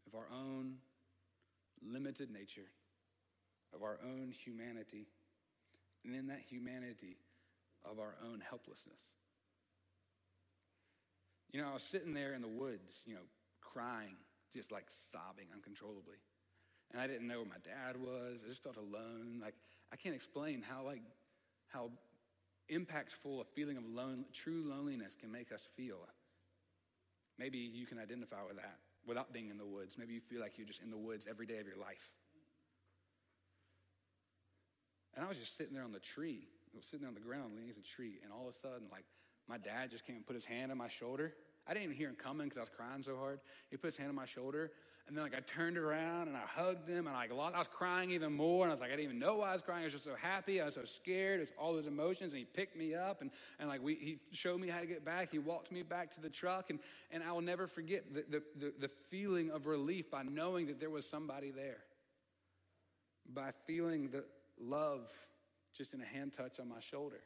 of 0.06 0.14
our 0.14 0.26
own 0.32 0.74
limited 1.82 2.30
nature, 2.30 2.68
of 3.74 3.82
our 3.82 3.98
own 4.04 4.32
humanity, 4.32 5.06
and 6.04 6.14
in 6.14 6.26
that 6.28 6.40
humanity, 6.48 7.16
of 7.84 7.98
our 7.98 8.14
own 8.24 8.42
helplessness. 8.48 9.00
You 11.52 11.60
know, 11.60 11.68
I 11.70 11.74
was 11.74 11.82
sitting 11.82 12.14
there 12.14 12.34
in 12.34 12.42
the 12.42 12.48
woods, 12.48 13.02
you 13.06 13.14
know, 13.14 13.20
crying, 13.60 14.16
just 14.54 14.72
like 14.72 14.86
sobbing 15.12 15.46
uncontrollably. 15.54 16.16
And 16.92 17.00
I 17.00 17.06
didn't 17.06 17.26
know 17.26 17.38
where 17.38 17.48
my 17.48 17.62
dad 17.62 17.96
was. 17.96 18.42
I 18.44 18.48
just 18.48 18.62
felt 18.62 18.76
alone. 18.76 19.40
Like, 19.42 19.54
I 19.92 19.96
can't 19.96 20.14
explain 20.14 20.62
how, 20.62 20.84
like, 20.84 21.02
how 21.68 21.90
impactful 22.70 23.40
a 23.40 23.44
feeling 23.54 23.76
of 23.76 23.84
lone, 23.84 24.24
true 24.32 24.64
loneliness 24.66 25.16
can 25.20 25.30
make 25.30 25.52
us 25.52 25.62
feel. 25.76 25.98
Maybe 27.38 27.58
you 27.58 27.86
can 27.86 27.98
identify 27.98 28.42
with 28.46 28.56
that 28.56 28.78
without 29.06 29.32
being 29.32 29.50
in 29.50 29.58
the 29.58 29.66
woods. 29.66 29.96
Maybe 29.98 30.14
you 30.14 30.20
feel 30.20 30.40
like 30.40 30.56
you're 30.56 30.66
just 30.66 30.82
in 30.82 30.90
the 30.90 30.96
woods 30.96 31.26
every 31.28 31.46
day 31.46 31.58
of 31.58 31.66
your 31.66 31.76
life. 31.76 32.10
And 35.14 35.24
I 35.24 35.28
was 35.28 35.38
just 35.38 35.56
sitting 35.56 35.74
there 35.74 35.84
on 35.84 35.92
the 35.92 36.00
tree. 36.00 36.48
I 36.72 36.76
was 36.76 36.86
sitting 36.86 37.00
there 37.00 37.08
on 37.08 37.14
the 37.14 37.20
ground 37.20 37.52
leaning 37.54 37.70
against 37.70 37.88
a 37.88 37.94
tree, 37.94 38.18
and 38.22 38.32
all 38.32 38.48
of 38.48 38.54
a 38.54 38.58
sudden, 38.58 38.88
like, 38.90 39.04
my 39.48 39.58
dad 39.58 39.90
just 39.90 40.06
came 40.06 40.16
and 40.16 40.26
put 40.26 40.34
his 40.34 40.44
hand 40.44 40.72
on 40.72 40.78
my 40.78 40.88
shoulder. 40.88 41.34
I 41.66 41.72
didn't 41.72 41.84
even 41.84 41.96
hear 41.96 42.08
him 42.08 42.16
coming 42.16 42.46
because 42.46 42.58
I 42.58 42.60
was 42.62 42.70
crying 42.76 43.02
so 43.02 43.16
hard. 43.16 43.40
He 43.70 43.76
put 43.76 43.88
his 43.88 43.96
hand 43.96 44.08
on 44.08 44.16
my 44.16 44.26
shoulder, 44.26 44.72
and 45.06 45.16
then 45.16 45.24
like 45.24 45.34
I 45.34 45.40
turned 45.40 45.76
around 45.76 46.28
and 46.28 46.36
I 46.36 46.42
hugged 46.46 46.88
him, 46.88 47.06
and 47.06 47.14
I, 47.14 47.26
lost, 47.26 47.54
I 47.54 47.58
was 47.58 47.68
crying 47.68 48.10
even 48.10 48.32
more. 48.32 48.64
And 48.64 48.72
I 48.72 48.74
was 48.74 48.80
like, 48.80 48.90
I 48.90 48.96
didn't 48.96 49.04
even 49.04 49.18
know 49.18 49.36
why 49.36 49.50
I 49.50 49.52
was 49.52 49.60
crying. 49.60 49.82
I 49.82 49.84
was 49.84 49.92
just 49.92 50.04
so 50.04 50.14
happy. 50.18 50.62
I 50.62 50.64
was 50.64 50.74
so 50.74 50.84
scared. 50.84 51.40
It's 51.40 51.52
all 51.58 51.74
those 51.74 51.86
emotions, 51.86 52.32
and 52.32 52.38
he 52.38 52.44
picked 52.46 52.76
me 52.76 52.94
up, 52.94 53.20
and, 53.20 53.30
and 53.58 53.68
like 53.68 53.82
we, 53.82 53.96
he 53.96 54.18
showed 54.32 54.60
me 54.60 54.68
how 54.68 54.80
to 54.80 54.86
get 54.86 55.04
back. 55.04 55.30
He 55.30 55.38
walked 55.38 55.70
me 55.70 55.82
back 55.82 56.14
to 56.14 56.22
the 56.22 56.30
truck, 56.30 56.70
and, 56.70 56.78
and 57.10 57.22
I 57.22 57.32
will 57.32 57.42
never 57.42 57.66
forget 57.66 58.14
the, 58.14 58.24
the, 58.30 58.42
the, 58.58 58.72
the 58.80 58.90
feeling 59.10 59.50
of 59.50 59.66
relief 59.66 60.10
by 60.10 60.22
knowing 60.22 60.66
that 60.68 60.80
there 60.80 60.90
was 60.90 61.06
somebody 61.06 61.50
there, 61.50 61.84
by 63.34 63.50
feeling 63.66 64.08
the 64.10 64.24
love 64.58 65.02
just 65.76 65.92
in 65.92 66.00
a 66.00 66.06
hand 66.06 66.32
touch 66.32 66.58
on 66.58 66.68
my 66.68 66.80
shoulder. 66.80 67.20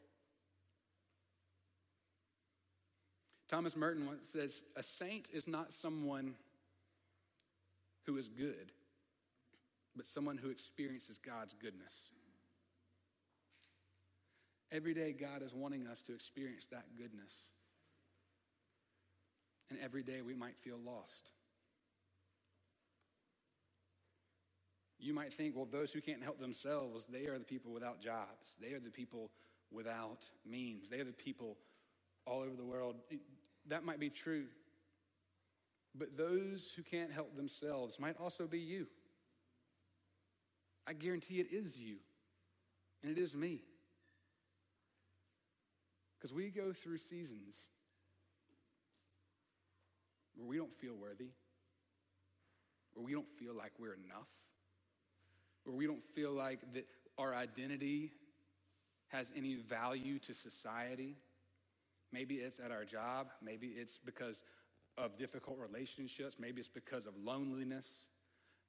Thomas 3.49 3.75
Merton 3.75 4.05
once 4.05 4.27
says, 4.27 4.63
A 4.75 4.83
saint 4.83 5.29
is 5.33 5.47
not 5.47 5.71
someone 5.71 6.35
who 8.05 8.17
is 8.17 8.27
good, 8.27 8.71
but 9.95 10.05
someone 10.05 10.37
who 10.37 10.49
experiences 10.49 11.19
God's 11.23 11.53
goodness. 11.61 11.93
Every 14.71 14.93
day, 14.93 15.13
God 15.13 15.41
is 15.41 15.53
wanting 15.53 15.87
us 15.87 16.01
to 16.03 16.13
experience 16.13 16.67
that 16.71 16.85
goodness. 16.97 17.33
And 19.69 19.79
every 19.83 20.03
day, 20.03 20.21
we 20.21 20.35
might 20.35 20.57
feel 20.57 20.77
lost. 20.85 21.31
You 24.99 25.13
might 25.13 25.33
think, 25.33 25.55
well, 25.55 25.67
those 25.71 25.91
who 25.91 26.01
can't 26.01 26.21
help 26.21 26.39
themselves, 26.39 27.07
they 27.07 27.25
are 27.27 27.39
the 27.39 27.45
people 27.45 27.71
without 27.71 28.01
jobs. 28.01 28.57
They 28.61 28.73
are 28.73 28.79
the 28.79 28.89
people 28.91 29.31
without 29.71 30.23
means. 30.45 30.89
They 30.89 30.99
are 30.99 31.05
the 31.05 31.13
people 31.13 31.57
all 32.25 32.41
over 32.41 32.55
the 32.55 32.65
world. 32.65 32.95
That 33.67 33.83
might 33.85 33.99
be 33.99 34.09
true. 34.09 34.45
But 35.99 36.17
those 36.17 36.71
who 36.75 36.81
can't 36.81 37.11
help 37.11 37.35
themselves 37.35 37.99
might 37.99 38.15
also 38.17 38.47
be 38.47 38.59
you. 38.59 38.87
I 40.87 40.93
guarantee 40.93 41.41
it 41.41 41.47
is 41.51 41.77
you, 41.77 41.97
and 43.03 43.11
it 43.15 43.21
is 43.21 43.35
me. 43.35 43.59
Because 46.17 46.33
we 46.33 46.49
go 46.49 46.71
through 46.73 46.97
seasons 46.97 47.55
where 50.35 50.47
we 50.47 50.57
don't 50.57 50.73
feel 50.73 50.95
worthy, 50.95 51.31
where 52.93 53.05
we 53.05 53.11
don't 53.11 53.29
feel 53.37 53.53
like 53.53 53.73
we're 53.77 53.93
enough, 53.93 54.27
where 55.65 55.75
we 55.75 55.85
don't 55.85 56.03
feel 56.15 56.31
like 56.31 56.59
that 56.73 56.85
our 57.17 57.35
identity 57.35 58.13
has 59.09 59.31
any 59.35 59.55
value 59.55 60.17
to 60.19 60.33
society. 60.33 61.17
Maybe 62.11 62.35
it's 62.35 62.59
at 62.59 62.71
our 62.71 62.85
job, 62.85 63.27
maybe 63.43 63.67
it's 63.67 63.99
because 64.03 64.43
of 64.99 65.17
difficult 65.17 65.57
relationships. 65.59 66.35
Maybe 66.39 66.59
it's 66.59 66.67
because 66.67 67.05
of 67.05 67.13
loneliness. 67.23 67.85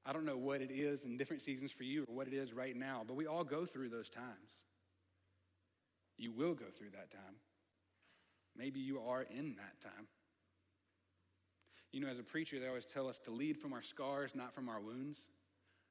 I 0.06 0.12
don't 0.12 0.24
know 0.24 0.36
what 0.36 0.62
it 0.62 0.70
is 0.70 1.04
in 1.04 1.18
different 1.18 1.42
seasons 1.42 1.72
for 1.72 1.84
you 1.84 2.04
or 2.08 2.14
what 2.14 2.26
it 2.26 2.34
is 2.34 2.52
right 2.52 2.76
now, 2.76 3.02
but 3.06 3.16
we 3.16 3.26
all 3.26 3.44
go 3.44 3.66
through 3.66 3.90
those 3.90 4.08
times. 4.08 4.64
You 6.16 6.32
will 6.32 6.54
go 6.54 6.66
through 6.76 6.90
that 6.92 7.10
time. 7.10 7.36
Maybe 8.56 8.80
you 8.80 9.00
are 9.00 9.22
in 9.22 9.56
that 9.56 9.80
time. 9.82 10.06
You 11.92 12.00
know, 12.00 12.08
as 12.08 12.18
a 12.18 12.22
preacher, 12.22 12.60
they 12.60 12.68
always 12.68 12.84
tell 12.84 13.08
us 13.08 13.18
to 13.24 13.30
lead 13.30 13.58
from 13.58 13.72
our 13.72 13.82
scars, 13.82 14.34
not 14.34 14.54
from 14.54 14.68
our 14.68 14.80
wounds. 14.80 15.18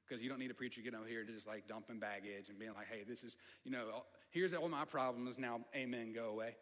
Because 0.08 0.24
you 0.24 0.30
don't 0.30 0.40
need 0.40 0.50
a 0.50 0.56
preacher 0.56 0.82
getting 0.82 0.98
over 0.98 1.08
here 1.08 1.24
to 1.24 1.32
just 1.32 1.46
like 1.46 1.68
dumping 1.68 2.00
baggage 2.00 2.50
and 2.50 2.58
being 2.58 2.74
like, 2.74 2.88
hey, 2.90 3.04
this 3.08 3.24
is, 3.24 3.38
you 3.64 3.72
know, 3.72 4.04
here's 4.32 4.54
all 4.56 4.68
my 4.68 4.86
problems. 4.86 5.38
Now, 5.38 5.60
amen, 5.76 6.14
go 6.14 6.30
away. 6.30 6.56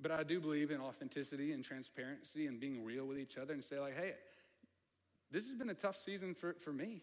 But 0.00 0.10
I 0.10 0.22
do 0.22 0.40
believe 0.40 0.70
in 0.70 0.80
authenticity 0.80 1.52
and 1.52 1.64
transparency 1.64 2.46
and 2.46 2.60
being 2.60 2.84
real 2.84 3.06
with 3.06 3.18
each 3.18 3.38
other 3.38 3.54
and 3.54 3.64
say, 3.64 3.78
like, 3.78 3.96
hey, 3.96 4.12
this 5.30 5.48
has 5.48 5.56
been 5.56 5.70
a 5.70 5.74
tough 5.74 5.96
season 5.96 6.34
for, 6.34 6.54
for 6.54 6.72
me. 6.72 7.02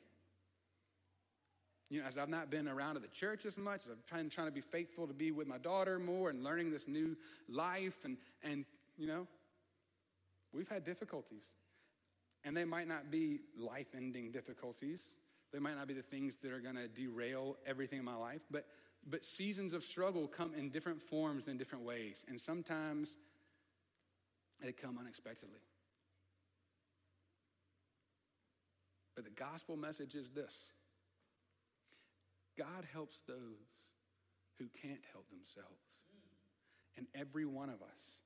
You 1.89 2.01
know, 2.01 2.07
as 2.07 2.17
I've 2.17 2.29
not 2.29 2.49
been 2.49 2.67
around 2.67 2.95
to 2.95 2.99
the 2.99 3.07
church 3.07 3.45
as 3.45 3.57
much, 3.57 3.81
as 3.85 3.91
I'm 3.91 3.97
trying, 4.07 4.29
trying 4.29 4.47
to 4.47 4.53
be 4.53 4.61
faithful 4.61 5.07
to 5.07 5.13
be 5.13 5.31
with 5.31 5.47
my 5.47 5.57
daughter 5.57 5.99
more 5.99 6.29
and 6.29 6.43
learning 6.43 6.71
this 6.71 6.87
new 6.87 7.15
life, 7.49 7.97
and, 8.03 8.17
and 8.43 8.65
you 8.97 9.07
know, 9.07 9.27
we've 10.53 10.69
had 10.69 10.83
difficulties. 10.83 11.43
And 12.43 12.55
they 12.55 12.65
might 12.65 12.87
not 12.87 13.09
be 13.09 13.39
life 13.57 13.87
ending 13.95 14.31
difficulties. 14.31 15.01
They 15.51 15.59
might 15.59 15.75
not 15.75 15.87
be 15.87 15.93
the 15.93 16.01
things 16.01 16.37
that 16.41 16.51
are 16.51 16.59
going 16.59 16.75
to 16.75 16.87
derail 16.87 17.57
everything 17.65 17.99
in 17.99 18.05
my 18.05 18.15
life, 18.15 18.41
but 18.49 18.65
but 19.09 19.25
seasons 19.25 19.73
of 19.73 19.83
struggle 19.83 20.27
come 20.27 20.53
in 20.53 20.69
different 20.69 21.01
forms 21.01 21.47
in 21.47 21.57
different 21.57 21.83
ways, 21.83 22.23
and 22.27 22.39
sometimes 22.39 23.17
they 24.61 24.71
come 24.71 24.97
unexpectedly. 24.97 25.59
But 29.15 29.25
the 29.25 29.31
gospel 29.31 29.75
message 29.77 30.15
is 30.15 30.31
this 30.31 30.53
God 32.57 32.85
helps 32.91 33.21
those 33.27 33.37
who 34.57 34.65
can't 34.81 35.01
help 35.11 35.29
themselves. 35.29 35.69
And 36.95 37.07
every 37.15 37.45
one 37.45 37.69
of 37.69 37.81
us 37.81 38.19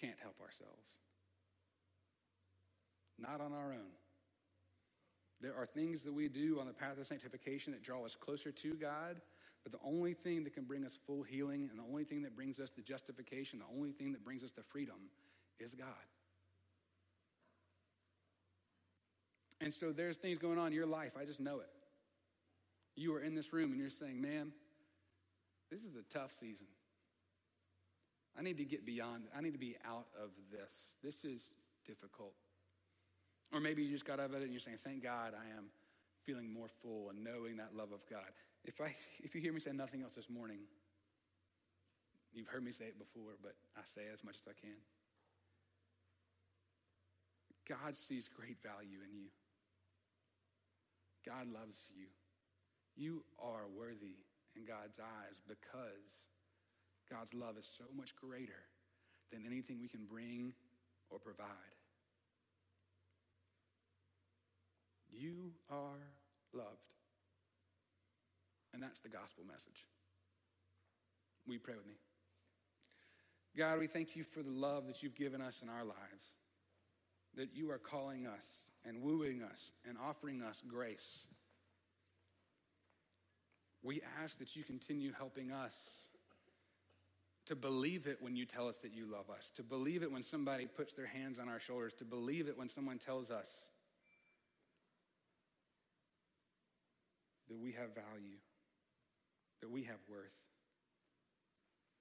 can't 0.00 0.18
help 0.22 0.40
ourselves. 0.40 0.94
Not 3.18 3.40
on 3.40 3.52
our 3.52 3.72
own. 3.72 3.90
There 5.40 5.54
are 5.54 5.66
things 5.66 6.02
that 6.02 6.12
we 6.12 6.28
do 6.28 6.60
on 6.60 6.66
the 6.66 6.72
path 6.72 6.98
of 6.98 7.06
sanctification 7.06 7.72
that 7.72 7.82
draw 7.82 8.04
us 8.04 8.14
closer 8.14 8.52
to 8.52 8.74
God 8.74 9.20
but 9.62 9.72
the 9.72 9.78
only 9.84 10.14
thing 10.14 10.44
that 10.44 10.54
can 10.54 10.64
bring 10.64 10.84
us 10.84 10.92
full 11.06 11.22
healing 11.22 11.68
and 11.70 11.78
the 11.78 11.84
only 11.84 12.04
thing 12.04 12.22
that 12.22 12.34
brings 12.34 12.58
us 12.58 12.70
the 12.70 12.82
justification, 12.82 13.58
the 13.58 13.76
only 13.76 13.92
thing 13.92 14.12
that 14.12 14.24
brings 14.24 14.42
us 14.42 14.50
the 14.52 14.62
freedom 14.62 14.96
is 15.58 15.74
God. 15.74 15.86
And 19.60 19.72
so 19.72 19.92
there's 19.92 20.16
things 20.16 20.38
going 20.38 20.58
on 20.58 20.68
in 20.68 20.72
your 20.72 20.86
life. 20.86 21.12
I 21.20 21.24
just 21.24 21.40
know 21.40 21.60
it. 21.60 21.68
You 22.96 23.14
are 23.14 23.20
in 23.20 23.34
this 23.34 23.52
room 23.52 23.72
and 23.72 23.80
you're 23.80 23.90
saying, 23.90 24.20
man, 24.20 24.52
this 25.70 25.80
is 25.80 25.94
a 25.96 26.02
tough 26.12 26.32
season. 26.38 26.66
I 28.38 28.42
need 28.42 28.56
to 28.58 28.64
get 28.64 28.86
beyond, 28.86 29.24
I 29.36 29.40
need 29.42 29.52
to 29.52 29.58
be 29.58 29.76
out 29.86 30.06
of 30.22 30.30
this. 30.50 30.72
This 31.02 31.24
is 31.24 31.50
difficult. 31.86 32.32
Or 33.52 33.60
maybe 33.60 33.82
you 33.82 33.90
just 33.90 34.06
got 34.06 34.20
out 34.20 34.30
of 34.30 34.34
it 34.36 34.42
and 34.42 34.52
you're 34.52 34.60
saying, 34.60 34.78
thank 34.82 35.02
God 35.02 35.34
I 35.34 35.56
am 35.58 35.66
feeling 36.24 36.52
more 36.52 36.68
full 36.82 37.10
and 37.10 37.22
knowing 37.22 37.56
that 37.56 37.74
love 37.74 37.92
of 37.92 38.00
God. 38.08 38.30
If, 38.64 38.80
I, 38.80 38.94
if 39.20 39.34
you 39.34 39.40
hear 39.40 39.52
me 39.52 39.60
say 39.60 39.72
nothing 39.72 40.02
else 40.02 40.14
this 40.14 40.28
morning, 40.28 40.60
you've 42.32 42.48
heard 42.48 42.64
me 42.64 42.72
say 42.72 42.86
it 42.86 42.98
before, 42.98 43.36
but 43.42 43.54
I 43.76 43.80
say 43.84 44.02
as 44.12 44.22
much 44.22 44.36
as 44.36 44.48
I 44.48 44.58
can. 44.60 44.76
God 47.68 47.96
sees 47.96 48.28
great 48.28 48.58
value 48.62 48.98
in 49.08 49.16
you. 49.16 49.30
God 51.24 51.46
loves 51.52 51.78
you. 51.94 52.06
You 52.96 53.22
are 53.38 53.68
worthy 53.76 54.18
in 54.56 54.64
God's 54.64 54.98
eyes 54.98 55.40
because 55.46 56.26
God's 57.08 57.32
love 57.34 57.56
is 57.58 57.70
so 57.76 57.84
much 57.96 58.14
greater 58.16 58.66
than 59.32 59.44
anything 59.46 59.78
we 59.80 59.88
can 59.88 60.04
bring 60.04 60.52
or 61.10 61.18
provide. 61.18 61.46
You 65.10 65.52
are 65.70 66.02
loved. 66.52 66.99
And 68.72 68.82
that's 68.82 69.00
the 69.00 69.08
gospel 69.08 69.44
message. 69.46 69.86
Will 71.46 71.54
you 71.54 71.60
pray 71.60 71.74
with 71.74 71.86
me? 71.86 71.94
God, 73.56 73.78
we 73.80 73.88
thank 73.88 74.14
you 74.14 74.22
for 74.22 74.42
the 74.42 74.50
love 74.50 74.86
that 74.86 75.02
you've 75.02 75.16
given 75.16 75.40
us 75.40 75.62
in 75.62 75.68
our 75.68 75.84
lives. 75.84 76.26
that 77.36 77.54
you 77.54 77.70
are 77.70 77.78
calling 77.78 78.26
us 78.26 78.44
and 78.84 79.02
wooing 79.02 79.42
us 79.42 79.70
and 79.88 79.96
offering 79.98 80.42
us 80.42 80.62
grace. 80.66 81.26
We 83.82 84.02
ask 84.22 84.38
that 84.38 84.56
you 84.56 84.64
continue 84.64 85.12
helping 85.16 85.52
us 85.52 85.72
to 87.46 87.56
believe 87.56 88.06
it 88.06 88.18
when 88.20 88.36
you 88.36 88.44
tell 88.44 88.68
us 88.68 88.76
that 88.78 88.94
you 88.94 89.06
love 89.06 89.30
us, 89.30 89.50
to 89.56 89.62
believe 89.62 90.02
it 90.02 90.12
when 90.12 90.22
somebody 90.22 90.66
puts 90.66 90.94
their 90.94 91.06
hands 91.06 91.38
on 91.38 91.48
our 91.48 91.58
shoulders, 91.58 91.94
to 91.94 92.04
believe 92.04 92.48
it 92.48 92.56
when 92.56 92.68
someone 92.68 92.98
tells 92.98 93.30
us 93.30 93.48
that 97.48 97.58
we 97.58 97.72
have 97.72 97.94
value, 97.94 98.36
that 99.60 99.70
we 99.70 99.82
have 99.84 99.98
worth, 100.08 100.36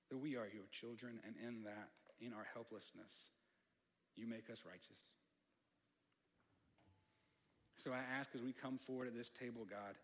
that 0.10 0.17
we 0.17 0.36
are 0.36 0.48
your 0.54 0.67
children, 0.72 1.19
and 1.26 1.36
in 1.45 1.63
that, 1.63 1.89
in 2.19 2.34
our 2.34 2.48
helplessness, 2.54 3.12
you 4.15 4.28
make 4.28 4.50
us 4.50 4.63
righteous. 4.65 5.00
So 7.78 7.91
I 7.91 8.00
ask 8.19 8.32
as 8.36 8.41
we 8.41 8.52
come 8.52 8.78
forward 8.78 9.08
at 9.08 9.15
this 9.15 9.30
table, 9.30 9.65
God, 9.69 9.95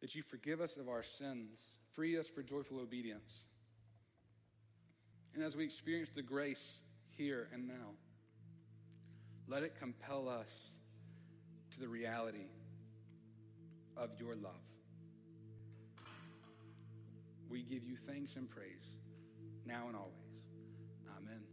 that 0.00 0.14
you 0.14 0.22
forgive 0.22 0.60
us 0.60 0.76
of 0.76 0.88
our 0.88 1.02
sins, 1.02 1.60
free 1.94 2.18
us 2.18 2.26
for 2.26 2.42
joyful 2.42 2.80
obedience. 2.80 3.44
And 5.34 5.44
as 5.44 5.56
we 5.56 5.64
experience 5.64 6.10
the 6.14 6.22
grace 6.22 6.82
here 7.16 7.48
and 7.52 7.68
now, 7.68 7.94
let 9.46 9.62
it 9.62 9.78
compel 9.78 10.28
us 10.28 10.48
to 11.70 11.80
the 11.80 11.88
reality 11.88 12.46
of 13.96 14.10
your 14.18 14.34
love. 14.34 14.77
We 17.50 17.62
give 17.62 17.84
you 17.84 17.96
thanks 17.96 18.36
and 18.36 18.48
praise 18.50 18.84
now 19.64 19.88
and 19.88 19.96
always. 19.96 20.14
Amen. 21.16 21.47